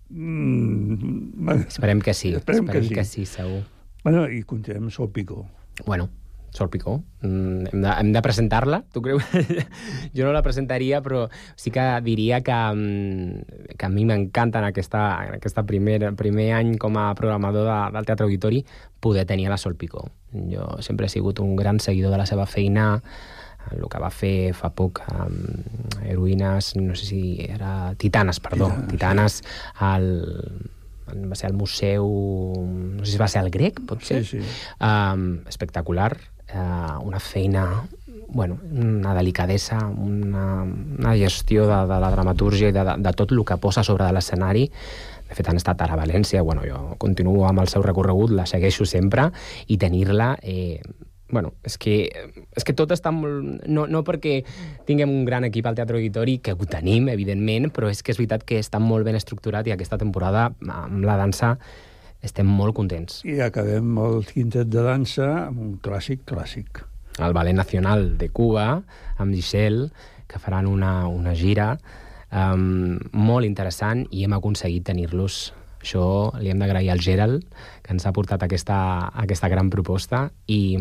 [0.10, 2.96] Mm, Esperem que sí, Esperem, esperem que sí.
[2.96, 3.63] que sí, segur.
[4.04, 5.46] Bueno, i continuem Sol Picó.
[5.86, 6.10] Bueno,
[6.52, 9.24] Sol Picó, mm, hem de, hem de presentar-la, tu creus?
[10.15, 14.70] jo no la presentaria, però sí que diria que, mm, que a mi m'encanta en,
[14.72, 18.63] aquesta, en aquesta primer, primer any com a programador de, del Teatre Auditori
[19.00, 20.08] poder tenir la Sol Picó.
[20.34, 23.04] Jo sempre he sigut un gran seguidor de la seva feina,
[23.75, 27.93] el que va fer fa poc amb Heroïnes, no sé si era...
[27.99, 28.71] Titanes, perdó.
[28.91, 29.41] Titanes,
[29.84, 30.08] al,
[31.10, 32.08] va ser al museu...
[32.63, 34.23] No sé si va ser al grec, pot ser?
[34.25, 34.58] Sí, sí.
[34.80, 36.15] Um, espectacular.
[36.47, 37.67] Uh, una feina
[38.27, 43.32] bueno, una delicadesa, una, una gestió de, de la dramatúrgia i de, de, de tot
[43.32, 44.67] el que posa sobre de l'escenari.
[45.27, 48.47] De fet, han estat ara a València, bueno, jo continuo amb el seu recorregut, la
[48.47, 49.30] segueixo sempre,
[49.67, 50.36] i tenir-la...
[50.43, 50.82] Eh,
[51.32, 51.97] bueno, és que,
[52.58, 53.67] és que tot està molt...
[53.70, 54.39] No, no perquè
[54.88, 58.20] tinguem un gran equip al Teatre Auditori, que ho tenim, evidentment, però és que és
[58.20, 61.56] veritat que està molt ben estructurat i aquesta temporada, amb la dansa,
[62.26, 63.22] estem molt contents.
[63.30, 66.82] I acabem el quintet de dansa amb un clàssic clàssic.
[67.22, 68.67] El Ballet Nacional de Cuba,
[69.17, 69.89] amb Giselle,
[70.28, 71.76] que faran una, una gira
[72.30, 77.46] um, molt interessant i hem aconseguit tenir-los això li hem d'agrair al Gerald,
[77.86, 78.78] que ens ha portat aquesta,
[79.24, 80.76] aquesta gran proposta i,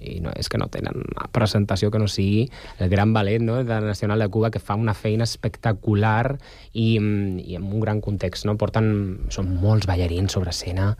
[0.00, 2.46] i no, és que no tenen presentació que no sigui
[2.82, 6.36] el gran ballet no, de Nacional de Cuba que fa una feina espectacular
[6.72, 8.56] i, i amb un gran context no?
[8.60, 8.92] porten,
[9.34, 10.92] són molts ballarins sobre escena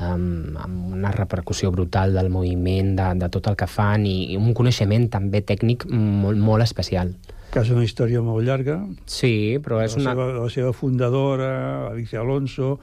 [0.00, 4.38] um, amb una repercussió brutal del moviment de, de tot el que fan i, i
[4.40, 7.14] un coneixement també tècnic molt, molt especial
[7.48, 8.74] que és una història molt llarga.
[9.08, 10.10] Sí, però és la una...
[10.10, 11.46] Seva, la seva fundadora,
[11.88, 12.74] Alicia Alonso,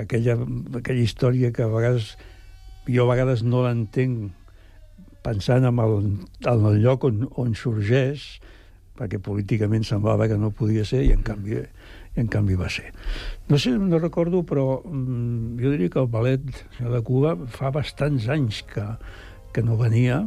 [0.00, 0.38] aquella,
[0.80, 2.14] aquella història que a vegades
[2.88, 4.32] jo a vegades no l'entenc
[5.24, 5.96] pensant en el,
[6.44, 8.26] en el lloc on, on sorgeix,
[8.94, 11.58] perquè políticament semblava que no podia ser i en canvi,
[12.14, 12.92] i en canvi va ser.
[13.50, 16.44] No sé, no recordo, però mm, jo diria que el ballet
[16.78, 18.86] de Cuba fa bastants anys que,
[19.56, 20.22] que no venia,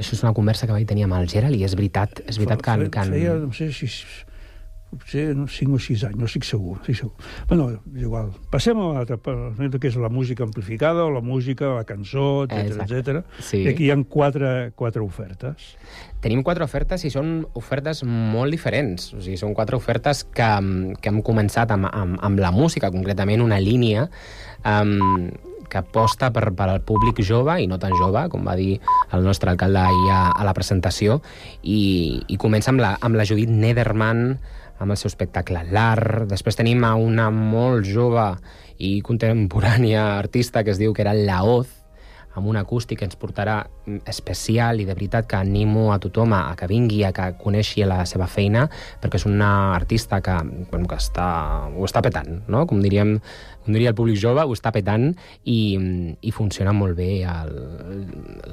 [0.00, 2.64] això és una conversa que vaig tenir amb el Gerald i és veritat, és veritat
[2.64, 2.76] que...
[2.86, 3.06] Fe, que...
[3.12, 3.90] Feia, no sé si
[4.90, 6.76] potser no, 5 o 6 anys, no estic segur.
[6.78, 7.28] No estic segur.
[7.48, 8.30] Bueno, és igual.
[8.52, 12.86] Passem a l'altra part, que és la música amplificada, o la música, la cançó, etc
[12.86, 13.20] etc.
[13.38, 13.62] Sí.
[13.64, 15.74] I aquí hi ha quatre, quatre ofertes.
[16.20, 19.12] Tenim quatre ofertes i són ofertes molt diferents.
[19.14, 20.48] O sigui, són quatre ofertes que,
[21.00, 24.08] que hem començat amb, amb, amb la música, concretament una línia
[24.66, 25.30] um,
[25.70, 28.80] que aposta per, per al públic jove i no tan jove, com va dir
[29.14, 31.20] el nostre alcalde ahir a, a la presentació,
[31.62, 34.34] i, i comença amb la, amb la Judit Nederman,
[34.80, 36.26] amb el seu espectacle L'Art.
[36.30, 38.32] Després tenim a una molt jove
[38.80, 41.79] i contemporània artista que es diu que era La Oz,
[42.34, 46.34] amb un acústic que ens portarà mm, especial i de veritat que animo a tothom
[46.36, 48.66] a, a que vingui, a que coneixi la seva feina,
[49.02, 50.36] perquè és una artista que,
[50.70, 51.28] bueno, que està,
[51.70, 52.66] ho està petant, no?
[52.70, 53.16] com, diríem,
[53.64, 55.10] com diria el públic jove, ho està petant
[55.44, 55.60] i,
[56.20, 57.56] i funciona molt bé el,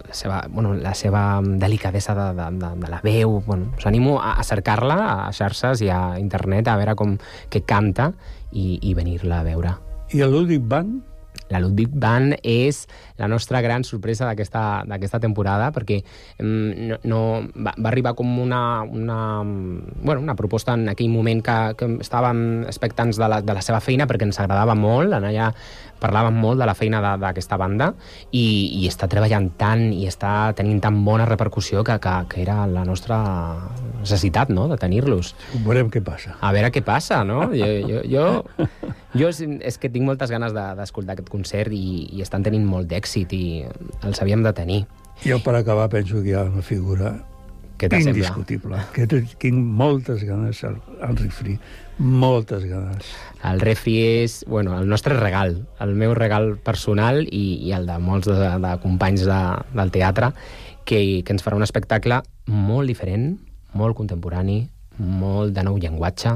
[0.03, 3.41] la, seva, bueno, la seva delicadesa de, de, de, de la veu.
[3.45, 7.17] Bueno, us animo a, a cercar-la a xarxes i a internet, a veure com
[7.53, 8.11] que canta
[8.51, 9.77] i, i venir-la a veure.
[10.15, 11.03] I el Ludwig Band?
[11.51, 12.85] La Ludwig Band és
[13.17, 16.01] la nostra gran sorpresa d'aquesta temporada perquè
[16.39, 17.21] mm, no, no,
[17.55, 22.63] va, va arribar com una, una, bueno, una proposta en aquell moment que, que estàvem
[22.67, 25.51] expectants de la, de la seva feina perquè ens agradava molt, en allà
[25.97, 27.87] parlàvem molt de la feina de- d'aquesta banda
[28.29, 28.43] i,
[28.83, 32.83] i està treballant tant i està tenint tan bona repercussió que, que, que era la
[32.85, 33.17] nostra
[33.99, 34.67] necessitat no?
[34.69, 35.33] de tenir-los.
[35.65, 36.35] Veurem què passa.
[36.41, 37.47] A veure què passa, no?
[37.49, 38.27] Jo, jo, jo,
[39.17, 42.65] jo és, és que tinc moltes ganes de- d'escoltar aquest concert i, i estan tenint
[42.67, 43.63] molt d'èxit i
[44.03, 44.83] els havíem de tenir.
[45.23, 47.15] Jo, per acabar, penso que hi ha una figura
[47.77, 48.13] Què t'assembla?
[48.13, 48.79] indiscutible.
[48.93, 51.57] Que tinc moltes ganes al, al refri.
[51.97, 53.09] Moltes ganes.
[53.45, 57.97] El refri és bueno, el nostre regal, el meu regal personal i, i el de
[58.01, 59.41] molts de, de companys de,
[59.77, 60.31] del teatre,
[60.85, 63.31] que, que ens farà un espectacle molt diferent,
[63.77, 64.63] molt contemporani,
[64.97, 66.33] molt de nou llenguatge.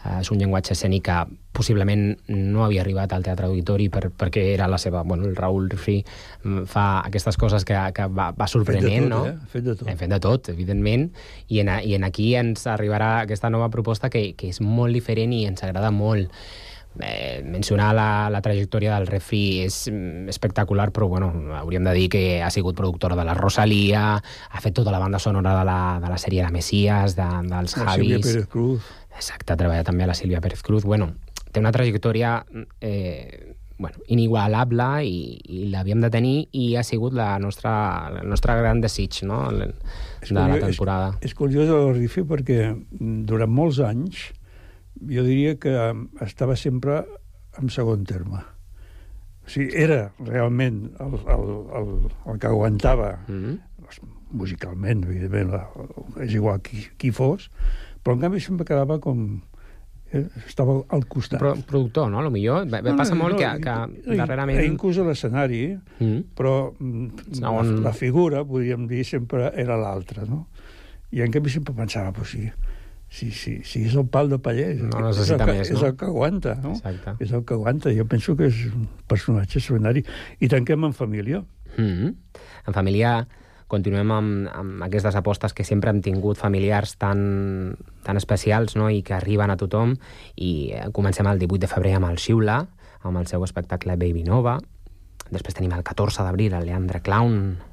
[0.00, 1.16] Uh, és un llenguatge escènic que
[1.52, 5.02] possiblement no havia arribat al Teatre Auditori per, perquè era la seva...
[5.02, 5.98] Bueno, el Raül Refri
[6.44, 9.22] mm, fa aquestes coses que, que va, va sorprenent, tot, no?
[9.26, 9.52] eh?
[9.52, 9.90] Fet de tot.
[9.90, 11.08] Hem fet de tot, evidentment,
[11.48, 15.34] i, en, i en aquí ens arribarà aquesta nova proposta que, que és molt diferent
[15.36, 16.30] i ens agrada molt.
[16.98, 22.08] Eh, mencionar la, la trajectòria del Refri és mm, espectacular, però bueno, hauríem de dir
[22.10, 25.80] que ha sigut productora de la Rosalia, ha fet tota la banda sonora de la,
[26.02, 28.26] de la sèrie La Messias, de, dels La Sílvia Javis...
[28.26, 28.90] Pérez Cruz.
[29.20, 30.82] Exacte, treballa també a la Sílvia Pérez Cruz.
[30.82, 31.12] Bueno,
[31.52, 32.44] té una trajectòria
[32.80, 37.72] eh, bueno, inigualable i, i l'havíem de tenir i ha sigut la nostra,
[38.20, 39.40] el nostre gran desig no?
[39.56, 39.72] de
[40.36, 41.14] la temporada.
[41.20, 44.28] És, és curiós el Rifi perquè mm, durant molts anys
[45.00, 45.74] jo diria que
[46.26, 47.00] estava sempre
[47.58, 48.44] en segon terme.
[49.40, 51.46] O sigui, era realment el, el,
[51.80, 51.92] el,
[52.28, 53.58] el que aguantava Mm -hmm.
[54.30, 55.66] musicalment, evidentment, la,
[56.22, 57.50] és igual qui, qui fos,
[58.04, 59.40] però en canvi sempre quedava com...
[60.12, 61.38] eh, Estava al costat.
[61.38, 62.18] Pro, productor, no?
[62.18, 62.66] A lo millor.
[62.70, 64.60] Va, va, passa molt que, que darrerament...
[64.66, 66.22] Inclús a l'escenari, Mm.
[66.34, 70.46] però mm, Segon- la, la figura, podríem dir, sempre era l'altra, no?
[71.12, 72.50] I en canvi sempre pensava, pues, sí,
[73.08, 74.68] sí, sí, sí, és el pal de paller.
[74.76, 75.86] és No necessita és el que, més, És no?
[75.88, 76.72] el que aguanta, no?
[76.78, 77.16] Exacte.
[77.24, 77.90] És el que aguanta.
[77.96, 80.04] Jo penso que és un personatge extraordinari.
[80.40, 81.42] I tanquem en família.
[81.76, 82.14] Mm -hmm.
[82.68, 83.26] En família
[83.70, 88.90] continuem amb, amb aquestes apostes que sempre hem tingut familiars tan, tan especials no?
[88.90, 89.94] i que arriben a tothom
[90.36, 92.60] i eh, comencem el 18 de febrer amb el Xiula,
[93.06, 94.58] amb el seu espectacle Baby Nova,
[95.30, 97.69] després tenim el 14 d'abril el Leandre Clown,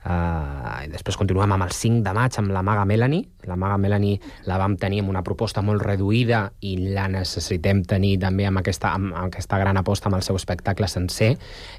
[0.00, 3.26] Uh, i després continuem amb el 5 de maig amb la Maga Melanie.
[3.44, 4.16] La Maga Melanie
[4.48, 8.94] la vam tenir amb una proposta molt reduïda i la necessitem tenir també amb aquesta,
[8.96, 11.34] amb, amb aquesta gran aposta amb el seu espectacle sencer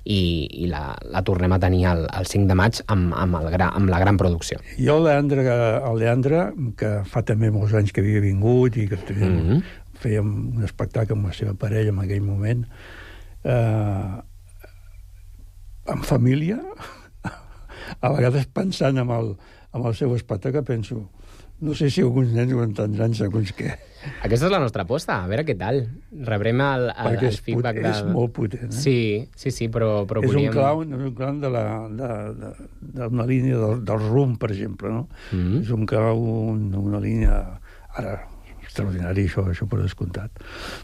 [0.06, 0.20] i,
[0.54, 3.72] i la, la tornem a tenir el, el 5 de maig amb, amb, el gra,
[3.82, 4.62] amb la gran producció.
[4.78, 5.50] Jo, el Leandre,
[5.82, 6.46] el Leandre,
[6.78, 9.78] que fa també molts anys que havia vingut i que teníem, mm -hmm.
[9.98, 12.68] fèiem un espectacle amb la seva parella en aquell moment,
[13.44, 14.18] eh,
[15.90, 16.62] en família,
[18.00, 19.34] a vegades pensant en el,
[19.74, 21.10] en el seu espectacle, penso,
[21.62, 23.76] no sé si alguns nens ho entendran segons què.
[24.26, 25.84] Aquesta és la nostra aposta, a veure què tal.
[26.26, 28.10] Rebrem el, el, Perquè el feedback pot, és del...
[28.16, 28.72] molt potent.
[28.72, 28.82] Eh?
[28.82, 28.96] Sí,
[29.38, 30.50] sí, sí, però, però és volíem...
[30.50, 31.64] un clown, és un clown de la,
[32.02, 32.52] de, de,
[32.98, 35.06] d'una línia del, del rum, per exemple, no?
[35.30, 35.62] Mm -hmm.
[35.62, 37.38] És un clown, una línia...
[37.92, 38.18] Ara,
[38.64, 40.32] extraordinari, això, això per descomptat.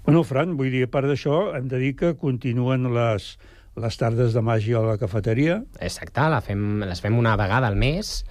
[0.06, 3.38] Bueno, Fran, vull dir, a part d'això, hem de dir que continuen les,
[3.78, 5.60] les tardes de màgia a la cafeteria.
[5.80, 8.24] Exacte, la fem, les fem una vegada al mes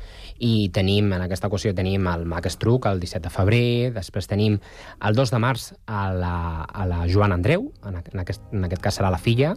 [0.42, 4.58] i tenim, en aquesta ocasió tenim el Mac Estruc el 17 de febrer, després tenim
[5.00, 6.34] el 2 de març a la,
[6.66, 9.54] a la Joan Andreu, en, en, aquest, en aquest cas serà la filla,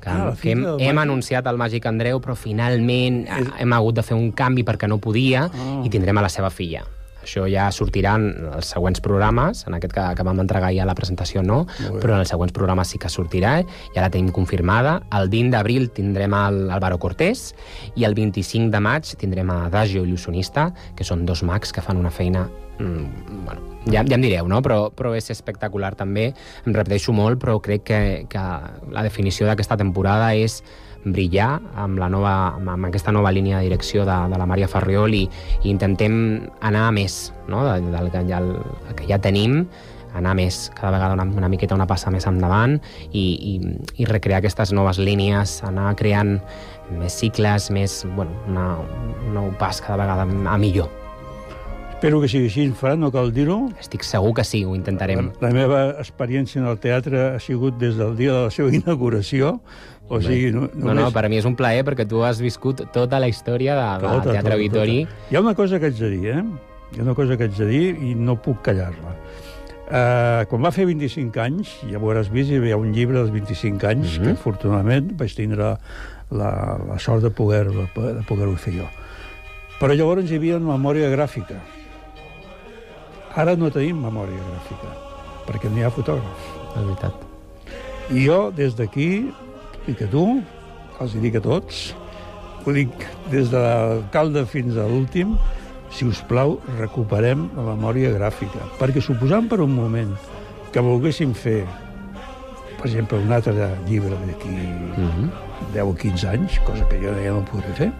[0.00, 1.02] que, Ah, la que hem, del hem Màgic.
[1.02, 3.48] anunciat el Màgic Andreu, però finalment és...
[3.58, 5.80] hem hagut de fer un canvi perquè no podia Ah.
[5.84, 6.84] i tindrem a la seva filla.
[7.26, 11.42] Això ja sortiran els següents programes, en aquest que, que vam entregar ja la presentació
[11.42, 11.64] no,
[11.98, 13.56] però en els següents programes sí que sortirà,
[13.94, 15.00] ja la tenim confirmada.
[15.18, 17.48] El 20 d'abril tindrem el Álvaro Cortés
[17.98, 21.98] i el 25 de maig tindrem a Adagio Il·lusionista, que són dos mags que fan
[21.98, 22.46] una feina
[22.78, 23.60] mm, bueno,
[23.90, 24.62] ja, ja em direu, no?
[24.62, 26.30] però, però és espectacular també.
[26.64, 28.00] Em repeteixo molt, però crec que,
[28.30, 28.44] que
[28.94, 30.60] la definició d'aquesta temporada és
[31.04, 35.14] brillar amb, la nova, amb, aquesta nova línia de direcció de, de la Maria Ferriol
[35.14, 35.24] i,
[35.62, 36.16] i intentem
[36.60, 37.64] anar a més no?
[37.66, 38.56] del, del que, ja, el,
[38.88, 39.64] el que ja tenim
[40.16, 42.78] anar més, cada vegada una, una miqueta una passa més endavant
[43.12, 43.54] i, i,
[44.00, 46.38] i recrear aquestes noves línies, anar creant
[46.96, 50.88] més cicles, més, bueno, una, un nou pas cada vegada a millor.
[51.96, 53.70] Espero que sigui així, Fran, no cal dir-ho.
[53.80, 55.30] Estic segur que sí, ho intentarem.
[55.40, 58.68] La, la meva experiència en el teatre ha sigut des del dia de la seva
[58.76, 59.54] inauguració,
[60.08, 63.18] o sigui, no, no, no, per mi és un plaer perquè tu has viscut tota
[63.22, 64.98] la història de, de Tota, Teatre tota, Vitori.
[65.04, 65.30] tota.
[65.30, 66.42] Hi ha una cosa que haig de dir, eh?
[66.94, 69.16] Hi ha una cosa que haig de dir i no puc callar-la.
[69.86, 73.30] Uh, quan va fer 25 anys, ja ho hauràs vist, hi havia un llibre dels
[73.34, 74.24] 25 anys, mm -hmm.
[74.24, 75.76] que afortunadament vaig tindre
[76.30, 76.50] la,
[76.88, 78.88] la sort de poder-ho de poder fer jo.
[79.80, 81.58] Però llavors hi havia una memòria gràfica.
[83.36, 84.90] Ara no tenim memòria gràfica,
[85.46, 86.46] perquè no hi ha fotògrafs.
[86.76, 87.14] És veritat.
[88.10, 89.30] I jo, des d'aquí,
[89.86, 90.24] i que tu,
[91.00, 91.90] els hi dic a tots,
[92.66, 92.90] ho dic
[93.30, 95.36] des de l'alcalde fins a l'últim,
[95.94, 98.66] si us plau, recuperem la memòria gràfica.
[98.80, 100.12] Perquè suposant per un moment
[100.74, 101.60] que volguéssim fer,
[102.76, 105.30] per exemple, un altre llibre d'aquí mm -hmm.
[105.72, 107.92] 10 o 15 anys, cosa que jo ja no podré fer,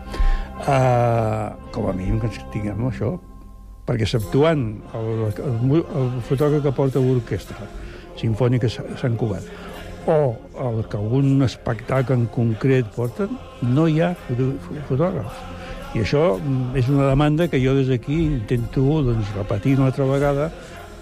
[0.66, 3.18] uh, com a mínim que ens tinguem això,
[3.86, 7.68] perquè exceptuant el, el, el fotògraf que porta l'orquestra
[8.16, 9.44] sinfònica Sant Cugat
[10.06, 14.14] o el que algun espectacle en concret porten, no hi ha
[14.88, 15.42] fotògrafs.
[15.96, 20.06] I això mm, és una demanda que jo des d'aquí intento doncs, repetir una altra
[20.08, 20.50] vegada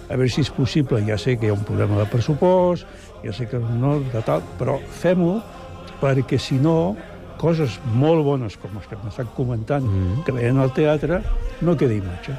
[0.09, 1.01] a veure si és possible.
[1.07, 2.85] Ja sé que hi ha un problema de pressupost,
[3.23, 5.39] ja sé que no, de tal, però fem-ho
[6.01, 6.95] perquè si no
[7.41, 10.23] coses molt bones com les que m'estan comentant mm -hmm.
[10.23, 11.21] que veien al teatre
[11.61, 12.33] no queda imatge.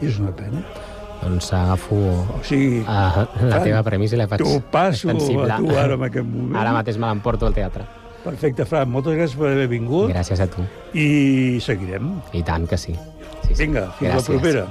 [0.00, 0.62] I és una pena.
[1.22, 5.50] Doncs agafo o sigui, uh, la teva premissa i la faig T'ho passo extensible.
[5.50, 6.56] a tu ara en aquest moment.
[6.60, 7.86] Ara mateix me l'emporto al teatre.
[8.26, 10.10] Perfecte, Fran, moltes gràcies per haver vingut.
[10.10, 10.64] Gràcies a tu.
[10.98, 12.16] I seguirem.
[12.34, 12.94] I tant que sí.
[13.46, 13.60] sí, sí.
[13.64, 14.28] Vinga, fins gràcies.
[14.28, 14.66] la propera.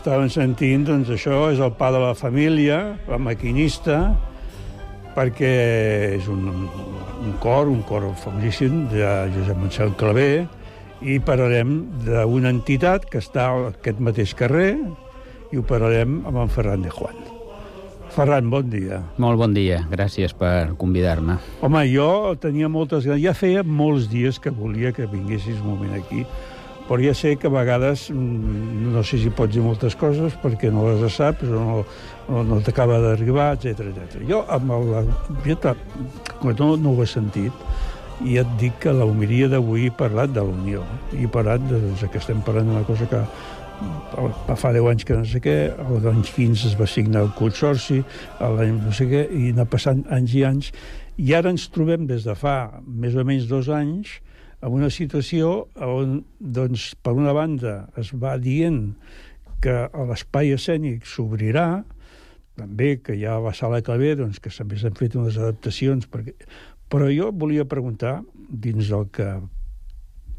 [0.00, 3.98] Estàvem sentint, doncs això és el pa de la família, el maquinista,
[5.12, 5.50] perquè
[6.16, 6.46] és un,
[7.20, 10.30] un cor, un cor famosíssim de Josep Montserrat Clavé,
[11.04, 11.74] i parlarem
[12.06, 14.72] d'una entitat que està a aquest mateix carrer
[15.52, 17.20] i ho parlarem amb en Ferran de Juan.
[18.10, 19.02] Ferran, bon dia.
[19.22, 21.36] Molt bon dia, gràcies per convidar-me.
[21.60, 22.08] Home, jo
[22.40, 26.24] tenia moltes ganes, ja feia molts dies que volia que vinguessis un moment aquí,
[26.90, 30.72] però ja sé que a vegades, mm, no sé si pots dir moltes coses perquè
[30.74, 31.84] no les saps o no,
[32.26, 34.24] no, no t'acaba d'arribar, etc etc.
[34.26, 35.12] Jo, amb el,
[35.46, 35.56] jo
[36.40, 37.54] quan no, no ho he sentit,
[38.26, 40.82] i et dic que l'humiria d'avui he parlat de la Unió,
[41.14, 43.22] i he parlat de, doncs, que estem parlant d'una cosa que
[44.58, 45.54] fa 10 anys que no sé què,
[45.86, 48.00] als anys fins es va signar el consorci,
[48.40, 50.72] l'any no sé què, i anar passant anys i anys,
[51.22, 54.18] i ara ens trobem des de fa més o menys dos anys
[54.60, 58.92] en una situació on, doncs, per una banda, es va dient
[59.64, 59.76] que
[60.08, 61.82] l'espai escènic s'obrirà,
[62.60, 66.36] també que ja a la sala Clavé, doncs, que també s'han fet unes adaptacions, perquè...
[66.92, 69.28] però jo volia preguntar, dins del que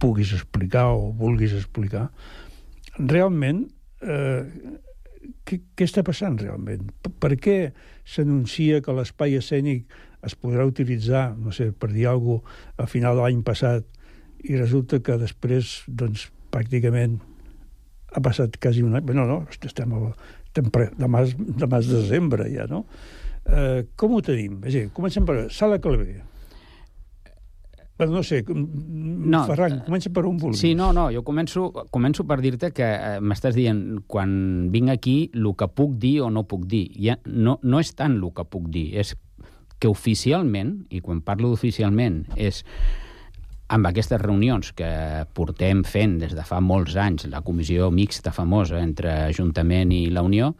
[0.01, 2.09] puguis explicar o vulguis explicar,
[2.97, 3.63] realment,
[4.01, 4.43] eh,
[5.45, 6.89] què, què està passant realment?
[7.01, 7.57] Per, per què
[8.05, 9.89] s'anuncia que l'espai escènic
[10.25, 14.00] es podrà utilitzar, no sé, per dir alguna cosa, a final de l'any passat,
[14.43, 17.19] i resulta que després, doncs, pràcticament
[18.11, 19.13] ha passat quasi un any...
[19.15, 20.11] No, no, estem, a,
[20.49, 22.83] estem pre, demà, demà és desembre ja, no?
[23.45, 24.59] Eh, com ho tenim?
[24.65, 26.19] És a dir, comencem per Sala Calvé.
[28.01, 30.57] No sé, no, Ferran, comença per on vulguis.
[30.63, 34.31] Sí, no, no, jo començo, començo per dir-te que eh, m'estàs dient, quan
[34.73, 36.87] vinc aquí, el que puc dir o no puc dir.
[36.97, 39.13] Ja, no, no és tant el que puc dir, és
[39.81, 42.63] que oficialment, i quan parlo d'oficialment, és
[43.71, 44.91] amb aquestes reunions que
[45.35, 50.23] portem fent des de fa molts anys, la comissió mixta famosa entre Ajuntament i la
[50.27, 50.51] Unió,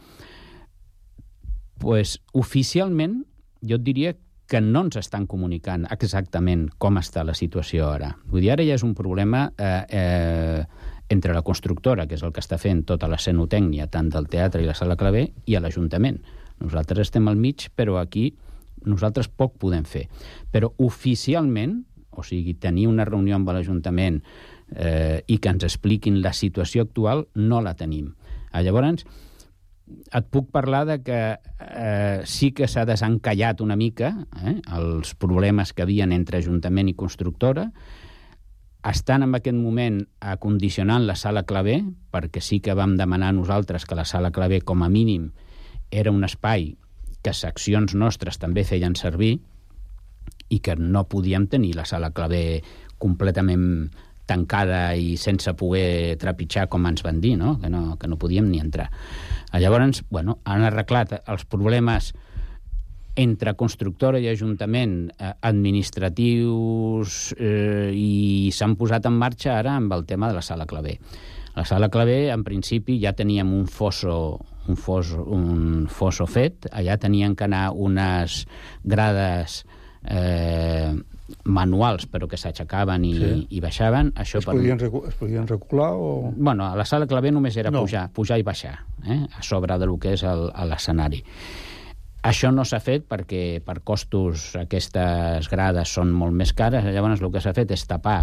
[1.82, 3.22] pues, oficialment
[3.68, 4.14] jo et diria
[4.52, 8.14] que no ens estan comunicant exactament com està la situació ara.
[8.32, 10.64] Vull dir, ara ja és un problema eh, eh,
[11.12, 14.64] entre la constructora, que és el que està fent tota la cenotècnia, tant del teatre
[14.64, 16.20] i la sala clavé, i a l'Ajuntament.
[16.64, 18.30] Nosaltres estem al mig, però aquí
[18.88, 20.08] nosaltres poc podem fer.
[20.52, 21.82] Però oficialment
[22.12, 24.22] o sigui, tenir una reunió amb l'Ajuntament
[24.76, 28.14] eh, i que ens expliquin la situació actual, no la tenim.
[28.52, 29.06] Ah, llavors,
[30.12, 35.74] et puc parlar de que eh, sí que s'ha desencallat una mica eh, els problemes
[35.74, 37.70] que havien entre Ajuntament i constructora,
[38.88, 41.82] estan en aquest moment acondicionant la sala clavé,
[42.12, 45.32] perquè sí que vam demanar nosaltres que la sala clavé, com a mínim,
[45.92, 46.76] era un espai
[47.22, 49.38] que seccions nostres també feien servir,
[50.52, 52.62] i que no podíem tenir la sala clavé
[53.02, 53.92] completament
[54.32, 57.58] tancada i sense poder trepitjar com ens van dir, no?
[57.60, 58.90] Que, no, que no podíem ni entrar.
[59.52, 62.14] Llavors, bueno, han arreglat els problemes
[63.20, 70.06] entre constructora i ajuntament eh, administratius eh, i s'han posat en marxa ara amb el
[70.08, 70.98] tema de la sala clavé.
[71.58, 74.40] La sala clavé, en principi, ja teníem un fosso,
[74.72, 78.46] un fosso, un fosso fet, allà tenien que anar unes
[78.88, 79.66] grades
[80.06, 80.94] eh,
[81.46, 83.32] manuals, però que s'aixecaven i, sí.
[83.58, 84.14] i baixaven.
[84.20, 84.56] Això es, per...
[84.58, 86.32] podien es podien recular o...?
[86.36, 87.86] Bueno, a la sala clavé només era no.
[87.86, 88.78] pujar, pujar i baixar,
[89.08, 89.22] eh?
[89.26, 91.24] a sobre de lo que és l'escenari.
[92.22, 97.32] Això no s'ha fet perquè per costos aquestes grades són molt més cares, llavors el
[97.34, 98.20] que s'ha fet és tapar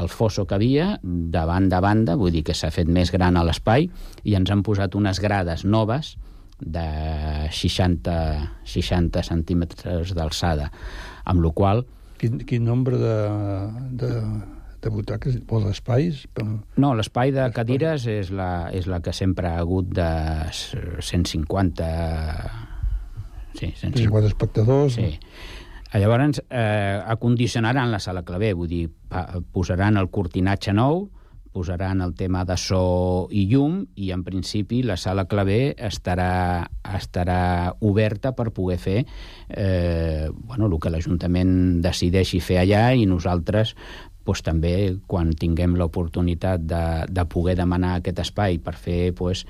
[0.00, 3.36] el fosso que havia de banda a banda, vull dir que s'ha fet més gran
[3.36, 3.90] a l'espai,
[4.24, 6.14] i ens han posat unes grades noves
[6.56, 6.86] de
[7.52, 8.14] 60,
[8.64, 10.70] 60 centímetres d'alçada
[11.24, 11.84] amb la qual...
[12.20, 13.16] Quin, quin nombre de,
[14.00, 14.10] de,
[14.84, 16.22] de butaques o d'espais?
[16.80, 20.08] No, l'espai de cadires és la, és la que sempre ha hagut de
[20.52, 21.90] 150...
[23.54, 24.96] Sí, 150 espectadors.
[24.96, 25.18] Sí.
[25.94, 28.88] Llavors, eh, acondicionaran la sala clavé, vull dir,
[29.54, 31.04] posaran el cortinatge nou,
[31.54, 36.66] posaran el tema de so i llum i en principi la sala clavé estarà,
[36.98, 37.42] estarà
[37.80, 38.98] oberta per poder fer
[39.48, 43.76] eh, bueno, el que l'Ajuntament decideixi fer allà i nosaltres
[44.24, 49.44] pues, també quan tinguem l'oportunitat de, de poder demanar aquest espai per fer pues,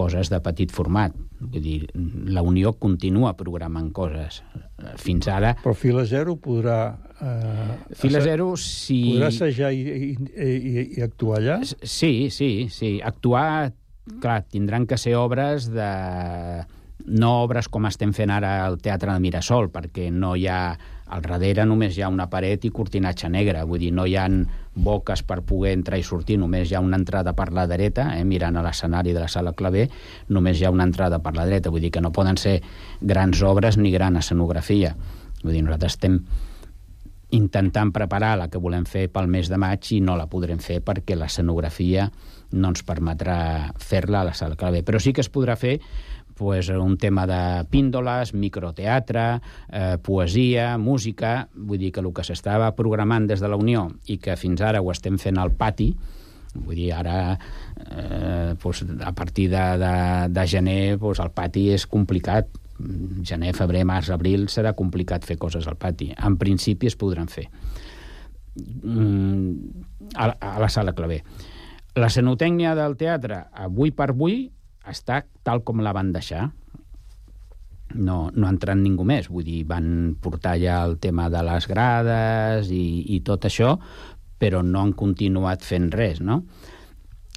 [0.00, 1.12] coses de petit format.
[1.40, 1.76] Vull dir,
[2.32, 4.40] la Unió continua programant coses.
[5.00, 5.54] Fins ara...
[5.60, 6.80] Però Fila Zero podrà...
[7.20, 9.02] Eh, Fila Zero, si...
[9.12, 11.60] Podrà assajar i, i, i, i actuar allà?
[11.68, 12.96] Sí, sí, sí.
[13.04, 13.72] Actuar,
[14.20, 15.90] clar, tindran que ser obres de
[17.10, 20.62] no obres com estem fent ara al Teatre de Mirasol, perquè no hi ha...
[21.10, 24.28] Al darrere només hi ha una paret i cortinatge negre, vull dir, no hi ha
[24.74, 28.24] boques per poder entrar i sortir, només hi ha una entrada per la dreta, eh,
[28.24, 29.88] mirant a l'escenari de la sala claver,
[30.28, 32.60] només hi ha una entrada per la dreta, vull dir que no poden ser
[33.00, 34.94] grans obres ni gran escenografia.
[35.42, 36.20] Vull dir, nosaltres estem
[37.30, 40.80] intentant preparar la que volem fer pel mes de maig i no la podrem fer
[40.82, 42.08] perquè l'escenografia
[42.52, 44.82] no ens permetrà fer-la a la sala claver.
[44.86, 45.78] Però sí que es podrà fer
[46.40, 51.50] pues, un tema de píndoles, microteatre, eh, poesia, música...
[51.52, 54.80] Vull dir que el que s'estava programant des de la Unió i que fins ara
[54.80, 55.90] ho estem fent al pati,
[56.54, 59.92] vull dir, ara eh, pues, a partir de, de,
[60.32, 62.48] de gener pues, el pati és complicat
[63.28, 66.08] gener, febrer, març, abril serà complicat fer coses al pati.
[66.16, 67.50] En principi es podran fer
[68.56, 69.52] mm,
[70.16, 71.20] a, a la sala claver.
[72.00, 74.46] La cenotècnia del teatre, avui per avui,
[74.88, 76.50] està tal com la van deixar.
[77.90, 79.26] No, no ha entrat ningú més.
[79.32, 82.84] Vull dir, van portar ja el tema de les grades i,
[83.16, 83.74] i tot això,
[84.40, 86.44] però no han continuat fent res, no?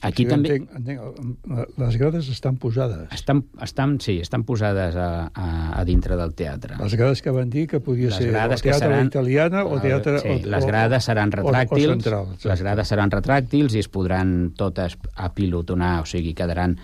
[0.04, 0.58] Aquí sí, també...
[0.60, 3.06] Entenc, entenc, les grades estan posades.
[3.16, 5.46] Estan, estan, sí, estan posades a, a,
[5.80, 6.76] a dintre del teatre.
[6.82, 9.80] Les grades que van dir que podia les ser o grades teatre seran, italiana o
[9.80, 10.18] teatre...
[10.20, 13.88] Sí, o, les grades seran o- o retràctils, central, les grades seran retràctils i es
[13.96, 16.76] podran totes apilotonar, o sigui, quedaran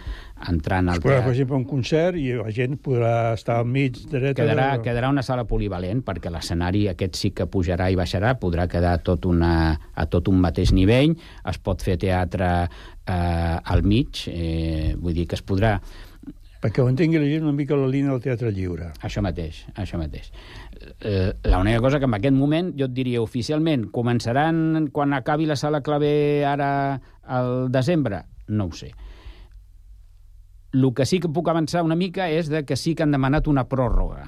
[0.47, 1.33] entrant al Es podrà, per teatre.
[1.33, 4.37] exemple, un concert i la gent podrà estar al mig, dreta...
[4.39, 8.97] Quedarà, quedarà una sala polivalent, perquè l'escenari aquest sí que pujarà i baixarà, podrà quedar
[9.03, 9.53] tot una,
[9.93, 11.17] a tot un mateix nivell,
[11.49, 12.51] es pot fer teatre
[13.09, 15.77] eh, al mig, eh, vull dir que es podrà...
[16.59, 18.89] Perquè ho entengui la gent una mica la línia del teatre lliure.
[19.07, 20.27] Això mateix, això mateix.
[20.99, 25.55] Eh, L'única cosa que en aquest moment, jo et diria oficialment, començaran quan acabi la
[25.55, 28.25] sala clave ara al desembre?
[28.49, 28.91] No ho sé.
[30.73, 33.47] El que sí que puc avançar una mica és de que sí que han demanat
[33.49, 34.27] una pròrroga.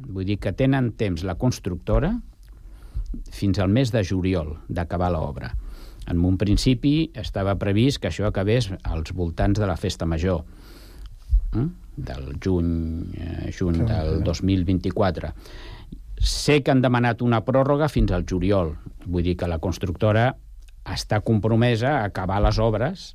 [0.00, 2.14] Vull dir que tenen temps la constructora
[3.34, 5.52] fins al mes de juliol d'acabar l'obra.
[6.08, 10.46] En un principi estava previst que això acabés als voltants de la festa major,
[11.52, 11.66] eh?
[11.96, 12.72] del juny,
[13.20, 15.34] eh, juny del 2024.
[16.20, 18.74] Sé que han demanat una pròrroga fins al juliol.
[19.06, 20.30] Vull dir que la constructora
[20.88, 23.10] està compromesa a acabar les obres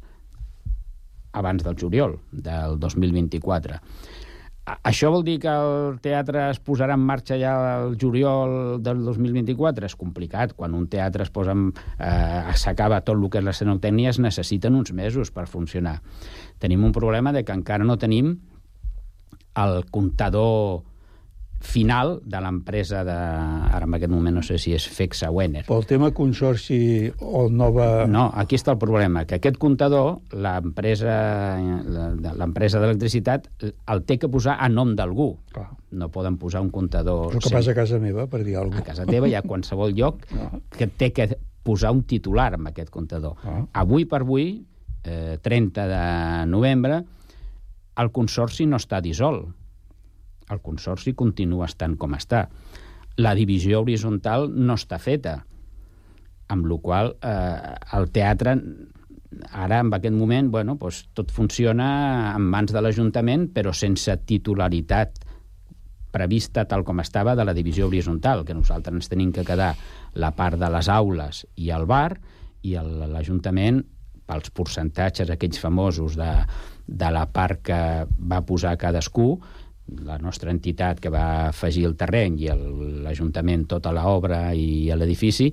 [1.36, 3.80] abans del juliol del 2024.
[4.66, 7.52] A- Això vol dir que el teatre es posarà en marxa ja
[7.84, 9.86] el juliol del 2024?
[9.86, 10.56] És complicat.
[10.58, 11.68] Quan un teatre es posa en,
[12.00, 16.00] eh, s'acaba tot el que és l'escenotècnia, es necessiten uns mesos per funcionar.
[16.58, 18.40] Tenim un problema de que encara no tenim
[19.56, 20.82] el comptador
[21.66, 23.16] final de l'empresa de...
[23.76, 25.64] Ara en aquest moment no sé si és Fexa Wener.
[25.68, 26.78] Pel tema consorci
[27.20, 28.06] o nova...
[28.08, 31.16] No, aquí està el problema, que aquest comptador, l'empresa
[31.60, 33.50] la- l'empresa d'electricitat,
[33.92, 35.32] el té que posar a nom d'algú.
[35.96, 37.34] No poden posar un comptador...
[37.34, 39.94] El que passa a casa meva, per dir alguna a casa teva hi ha qualsevol
[39.98, 40.24] lloc
[40.78, 41.30] que té que
[41.66, 43.36] posar un titular amb aquest comptador.
[43.74, 44.48] Avui per avui,
[45.04, 46.02] eh, 30 de
[46.52, 47.02] novembre,
[47.98, 49.48] el consorci no està dissolt.
[50.52, 52.46] El consorci continua estant com està.
[53.18, 55.40] La divisió horitzontal no està feta,
[56.54, 58.56] amb la qual eh, el teatre
[59.52, 65.24] ara, en aquest moment, bueno, doncs, tot funciona en mans de l'Ajuntament, però sense titularitat
[66.16, 69.74] prevista tal com estava de la divisió horitzontal, que nosaltres ens tenim que quedar
[70.16, 72.16] la part de les aules i el bar,
[72.64, 73.84] i l'Ajuntament,
[74.26, 76.32] pels percentatges aquells famosos de,
[76.88, 79.36] de la part que va posar cadascú,
[80.06, 82.50] la nostra entitat que va afegir el terreny i
[83.06, 85.52] l'Ajuntament tota l'obra i l'edifici,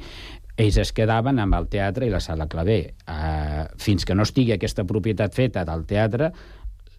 [0.57, 2.95] ells es quedaven amb el teatre i la sala claver.
[3.09, 6.33] Uh, fins que no estigui aquesta propietat feta del teatre,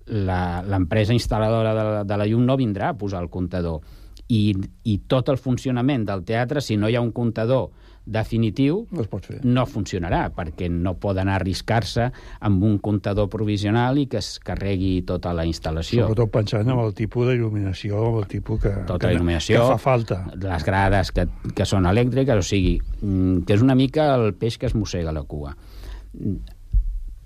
[0.08, 3.82] l'empresa instal·ladora de, la- de la llum no vindrà a posar el comptador.
[4.28, 4.54] I,
[4.90, 7.70] I tot el funcionament del teatre, si no hi ha un comptador
[8.06, 9.40] definitiu, no, es pot fer.
[9.48, 12.10] no funcionarà, perquè no poden arriscar-se
[12.44, 16.10] amb un comptador provisional i que es carregui tota la instal·lació.
[16.10, 20.20] Sobretot pensant en el tipus d'il·luminació, el tipus que, tota que, il·luminació, que fa falta.
[20.36, 24.60] les grades que, que són elèctriques, o sigui, mm, que és una mica el peix
[24.60, 25.56] que es mossega la cua.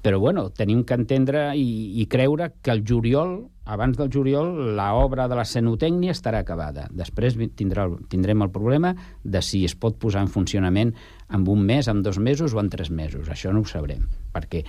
[0.07, 3.33] Però, bueno, tenim que entendre i, i creure que el juliol,
[3.67, 6.85] abans del juliol, la obra de la cenotècnia estarà acabada.
[6.95, 8.93] Després tindrà, tindrem el problema
[9.27, 10.93] de si es pot posar en funcionament
[11.27, 13.27] en un mes, en dos mesos o en tres mesos.
[13.27, 14.61] Això no ho sabrem, perquè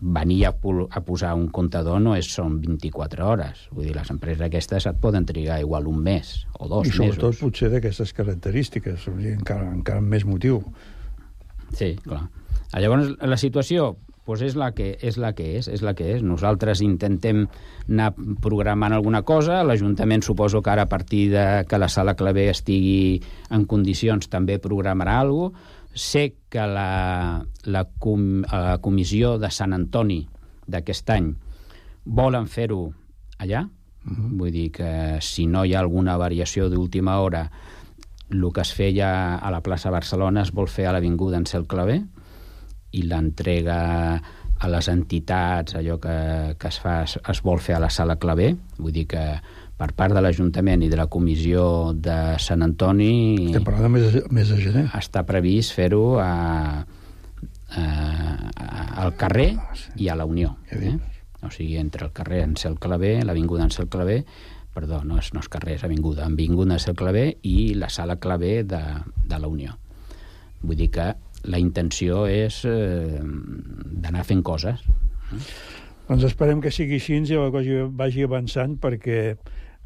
[0.00, 3.66] venir a, a posar un comptador no és, són 24 hores.
[3.74, 7.34] Vull dir, les empreses aquestes et poden trigar igual un mes o dos I sobretot
[7.34, 7.42] mesos.
[7.42, 10.62] potser d'aquestes característiques, encara, encara amb més motiu.
[11.74, 12.28] Sí, clar.
[12.78, 16.22] Llavors, la situació, pues és la, que, és la que és, és la que és.
[16.22, 17.44] Nosaltres intentem
[17.88, 18.12] anar
[18.42, 23.22] programant alguna cosa, l'Ajuntament suposo que ara a partir de que la sala claver estigui
[23.50, 25.78] en condicions també programarà alguna cosa.
[25.92, 30.22] Sé que la, la, com, la comissió de Sant Antoni
[30.64, 31.26] d'aquest any
[32.08, 32.86] volen fer-ho
[33.38, 34.30] allà, uh -huh.
[34.38, 37.50] vull dir que si no hi ha alguna variació d'última hora
[38.30, 41.66] el que es feia a la plaça Barcelona es vol fer a l'Avinguda en Cel
[41.66, 42.02] Claver,
[42.92, 43.80] i l'entrega
[44.62, 46.14] a les entitats, allò que,
[46.58, 49.24] que es, fa, es, es vol fer a la sala claver, vull dir que
[49.82, 51.64] per part de l'Ajuntament i de la Comissió
[51.98, 53.48] de Sant Antoni...
[53.48, 54.84] Estem parlant de més, més de gener.
[54.94, 56.28] Està previst fer-ho a,
[57.74, 58.68] a, a,
[59.02, 59.90] al carrer ah, sí.
[60.04, 60.54] i a la Unió.
[60.70, 60.94] Eh?
[61.42, 64.20] O sigui, entre el carrer en Cel Claver, l'Avinguda en Cel Claver,
[64.72, 68.20] perdó, no és, no és carrer, és Avinguda, Avinguda en Cel Claver i la sala
[68.22, 68.82] claver de,
[69.26, 69.74] de la Unió.
[70.62, 71.10] Vull dir que
[71.44, 74.82] la intenció és eh, d'anar fent coses.
[76.08, 79.36] Doncs esperem que sigui així i la cosa vagi avançant perquè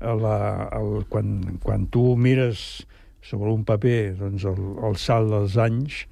[0.01, 0.37] la,
[0.77, 2.87] el, quan, quan tu mires
[3.23, 6.05] sobre un paper doncs el, el salt dels anys,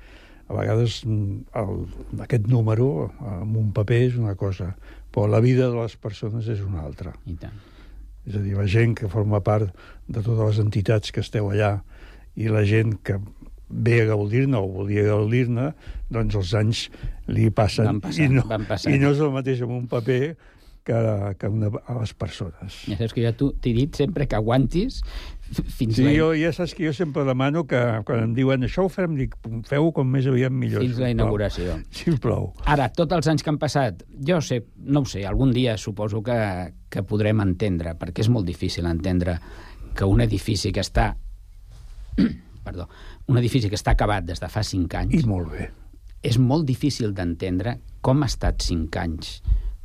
[0.49, 1.76] a vegades el,
[2.20, 4.74] aquest número en un paper és una cosa,
[5.14, 7.14] però la vida de les persones és una altra.
[7.26, 7.57] I tant.
[8.24, 9.70] És a dir, la gent que forma part
[10.09, 11.78] de totes les entitats que esteu allà
[12.40, 13.18] i la gent que
[13.68, 15.70] ve a gaudir-ne o volia gaudir-ne,
[16.12, 16.88] doncs els anys
[17.30, 18.94] li passen van passant, i, no, van passant.
[18.94, 20.20] i no és el mateix amb un paper
[20.84, 20.98] que,
[21.40, 22.82] que una, a les persones.
[22.84, 25.00] Ja saps que jo t'he dit sempre que aguantis
[25.54, 28.92] fins sí, jo, ja saps que jo sempre demano que quan em diuen això ho
[28.92, 29.34] farem, dic,
[29.68, 30.84] feu com més aviat millor.
[30.84, 31.78] Fins la inauguració.
[31.94, 32.52] Si plou.
[32.70, 36.22] Ara, tots els anys que han passat, jo sé, no ho sé, algun dia suposo
[36.24, 36.38] que,
[36.92, 39.38] que podrem entendre, perquè és molt difícil entendre
[39.94, 41.14] que un edifici que està
[42.64, 42.88] perdó,
[43.27, 45.16] un edifici que està acabat des de fa 5 anys...
[45.16, 45.68] I molt bé.
[46.25, 49.39] És molt difícil d'entendre com ha estat 5 anys.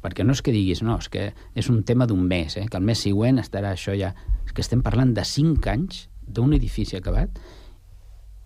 [0.03, 2.79] Perquè no és que diguis, no, és que és un tema d'un mes, eh, que
[2.79, 4.13] el mes següent estarà això ja...
[4.47, 7.37] És que estem parlant de 5 anys d'un edifici acabat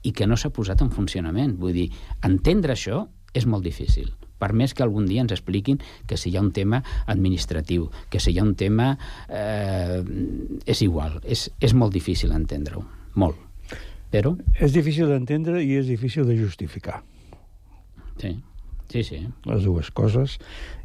[0.03, 1.55] i que no s'ha posat en funcionament.
[1.61, 1.87] Vull dir,
[2.27, 4.11] entendre això és molt difícil
[4.43, 5.79] per més que algun dia ens expliquin
[6.09, 8.91] que si hi ha un tema administratiu, que si hi ha un tema...
[9.29, 10.03] Eh,
[10.67, 12.83] és igual, és, és molt difícil entendre-ho,
[13.15, 13.52] molt.
[14.13, 14.35] Però...
[14.61, 17.01] És difícil d'entendre i és difícil de justificar.
[18.21, 18.35] Sí,
[18.91, 19.19] sí, sí.
[19.49, 20.37] Les dues coses.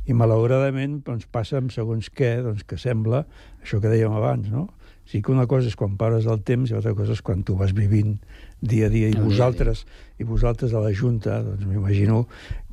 [0.09, 3.27] I malauradament doncs, passa amb segons què, doncs, que sembla,
[3.61, 4.69] això que dèiem abans, no?
[5.09, 7.55] Sí que una cosa és quan pares el temps i l'altra cosa és quan tu
[7.57, 8.19] vas vivint
[8.61, 9.87] dia a dia i a vosaltres
[10.21, 12.27] i vosaltres a la Junta, doncs m'imagino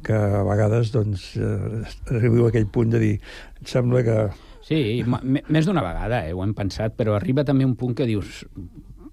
[0.04, 4.18] que a vegades doncs eh, arribeu a aquell punt de dir em sembla que
[4.66, 8.44] Sí, més d'una vegada eh, ho hem pensat, però arriba també un punt que dius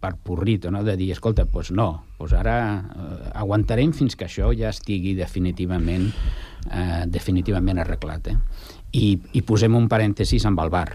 [0.03, 0.83] per porrito, no?
[0.83, 1.87] de dir, escolta, doncs no,
[2.19, 8.33] doncs ara eh, aguantarem fins que això ja estigui definitivament eh, definitivament arreglat.
[8.33, 8.37] Eh?
[8.99, 9.07] I,
[9.39, 10.89] I posem un parèntesis amb el bar,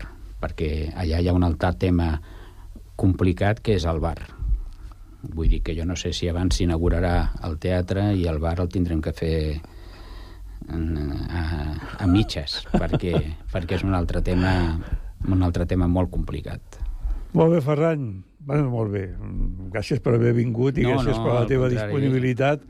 [0.43, 2.11] perquè allà hi ha un altre tema
[2.99, 4.17] complicat que és el bar.
[5.27, 7.15] Vull dir que jo no sé si abans s'inaugurarà
[7.47, 9.37] el teatre i el bar el tindrem que fer
[10.69, 11.43] en- a,
[12.03, 13.13] a mitges, perquè,
[13.53, 14.53] perquè és un altre tema
[15.27, 16.61] un altre tema molt complicat.
[17.33, 18.03] Molt bé, Ferran.
[18.47, 19.09] Bueno, molt bé.
[19.73, 21.91] Gràcies per haver vingut i No, gràcies no, per la teva contrari.
[21.91, 22.61] disponibilitat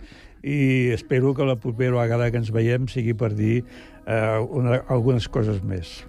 [0.42, 5.28] i espero que la propera vegada que ens veiem sigui per dir eh, una, algunes
[5.30, 6.00] coses més.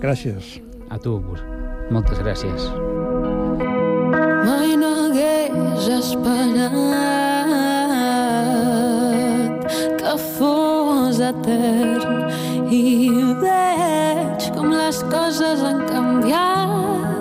[0.00, 0.56] Gràcies.
[0.92, 1.40] A tu, Gus.
[1.92, 2.64] Moltes gràcies.
[4.42, 6.72] Mai no hagués esperat
[10.00, 12.82] que fos etern i
[13.44, 17.11] veig com les coses han canviat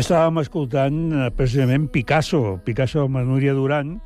[0.00, 3.98] estàvem escoltant eh, precisament Picasso, Picasso amb Núria Duran,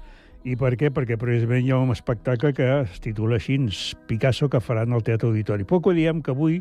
[0.44, 0.90] I per què?
[0.92, 3.56] Perquè precisament hi ha un espectacle que es titula així,
[4.10, 5.64] Picasso, que faran al Teatre Auditori.
[5.64, 6.58] Poc ho diem que avui,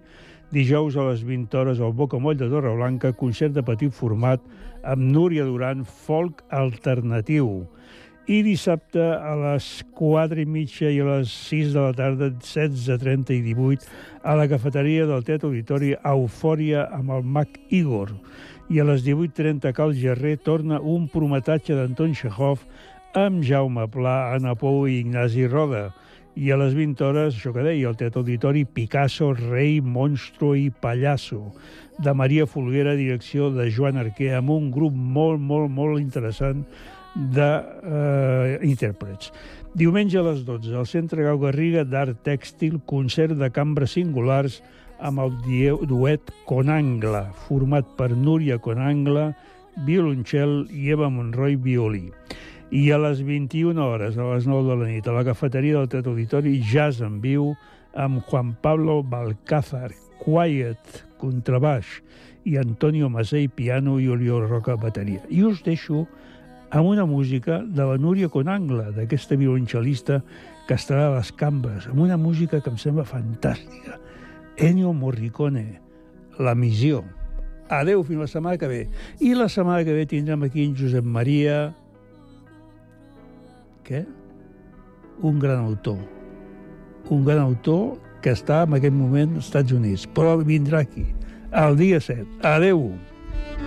[0.56, 4.40] dijous a les 20 hores, al Bocamoll de Torreblanca, concert de petit format
[4.88, 7.66] amb Núria Duran, folk alternatiu.
[8.24, 9.68] I dissabte a les
[10.00, 13.92] 4 i mitja i a les 6 de la tarda, 16.30 i 18,
[14.24, 18.16] a la cafeteria del Teatre Auditori Eufòria amb el Mac Igor.
[18.74, 22.63] I a les 18.30 Cal Gerrer torna un prometatge d'Anton Chekhov
[23.13, 25.93] amb Jaume Pla, Anna Pou i Ignasi Roda.
[26.34, 30.74] I a les 20 hores, això que deia, el Teatre Auditori Picasso, Rei, Monstro i
[30.74, 31.53] Pallasso,
[32.01, 36.65] de Maria Folguera, direcció de Joan Arquer, amb un grup molt, molt, molt interessant
[37.13, 39.30] d'intèrprets.
[39.30, 44.65] Eh, Diumenge a les 12, al Centre Gau Garriga d'Art Tèxtil, concert de cambres singulars
[45.04, 45.34] amb el
[45.88, 49.34] duet Conangla, format per Núria Conangla,
[49.84, 52.06] violoncel i Eva Monroy, violí.
[52.72, 55.89] I a les 21 hores, a les 9 de la nit, a la cafeteria del
[55.91, 57.51] Teatre Auditori, jazz en viu
[57.99, 59.91] amb Juan Pablo Balcázar,
[60.24, 61.99] Quiet, contrabaix,
[62.47, 65.22] i Antonio Masei, piano, i Oriol Roca, bateria.
[65.30, 66.06] I us deixo
[66.72, 70.24] amb una música de la Núria Conangla, d'aquesta violoncel·lista
[70.68, 73.99] que estarà a les cambres, amb una música que em sembla fantàstica.
[74.58, 75.82] Ennio Morricone,
[76.39, 77.04] La missió.
[77.70, 78.82] Adeu, fins la setmana que ve.
[79.20, 81.74] I la setmana que ve tindrem aquí en Josep Maria
[83.84, 84.04] què?
[85.22, 85.99] Un gran autor.
[87.10, 91.06] Un gran autor que està en aquest moment als Estats Units, però vindrà aquí,
[91.66, 92.24] el dia 7.
[92.54, 92.88] Adeu!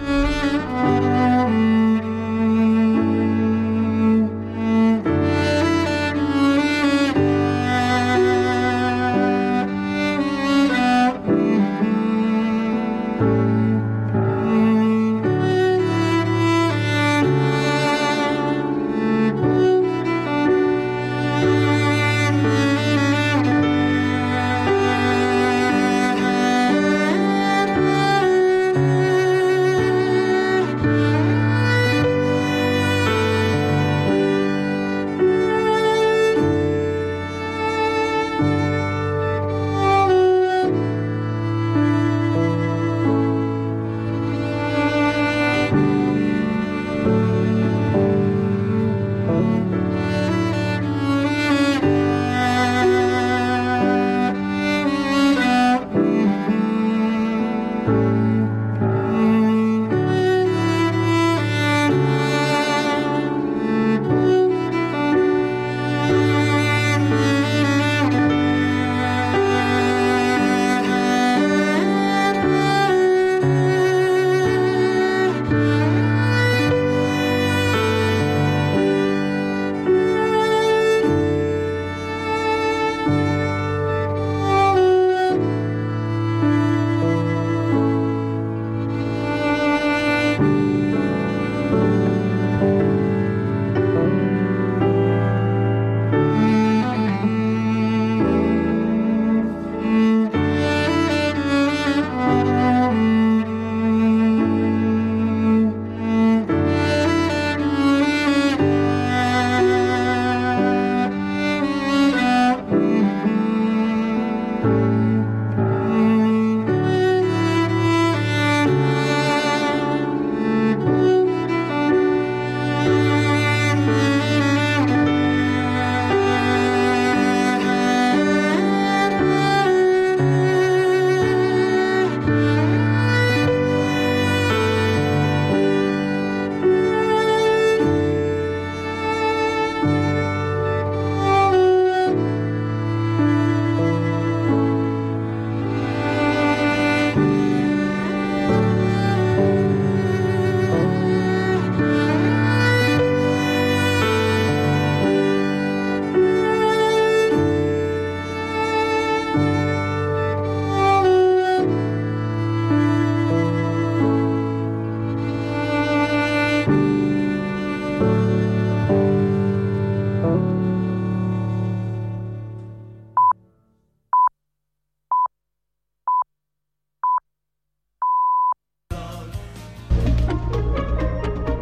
[0.07, 1.16] Adeu!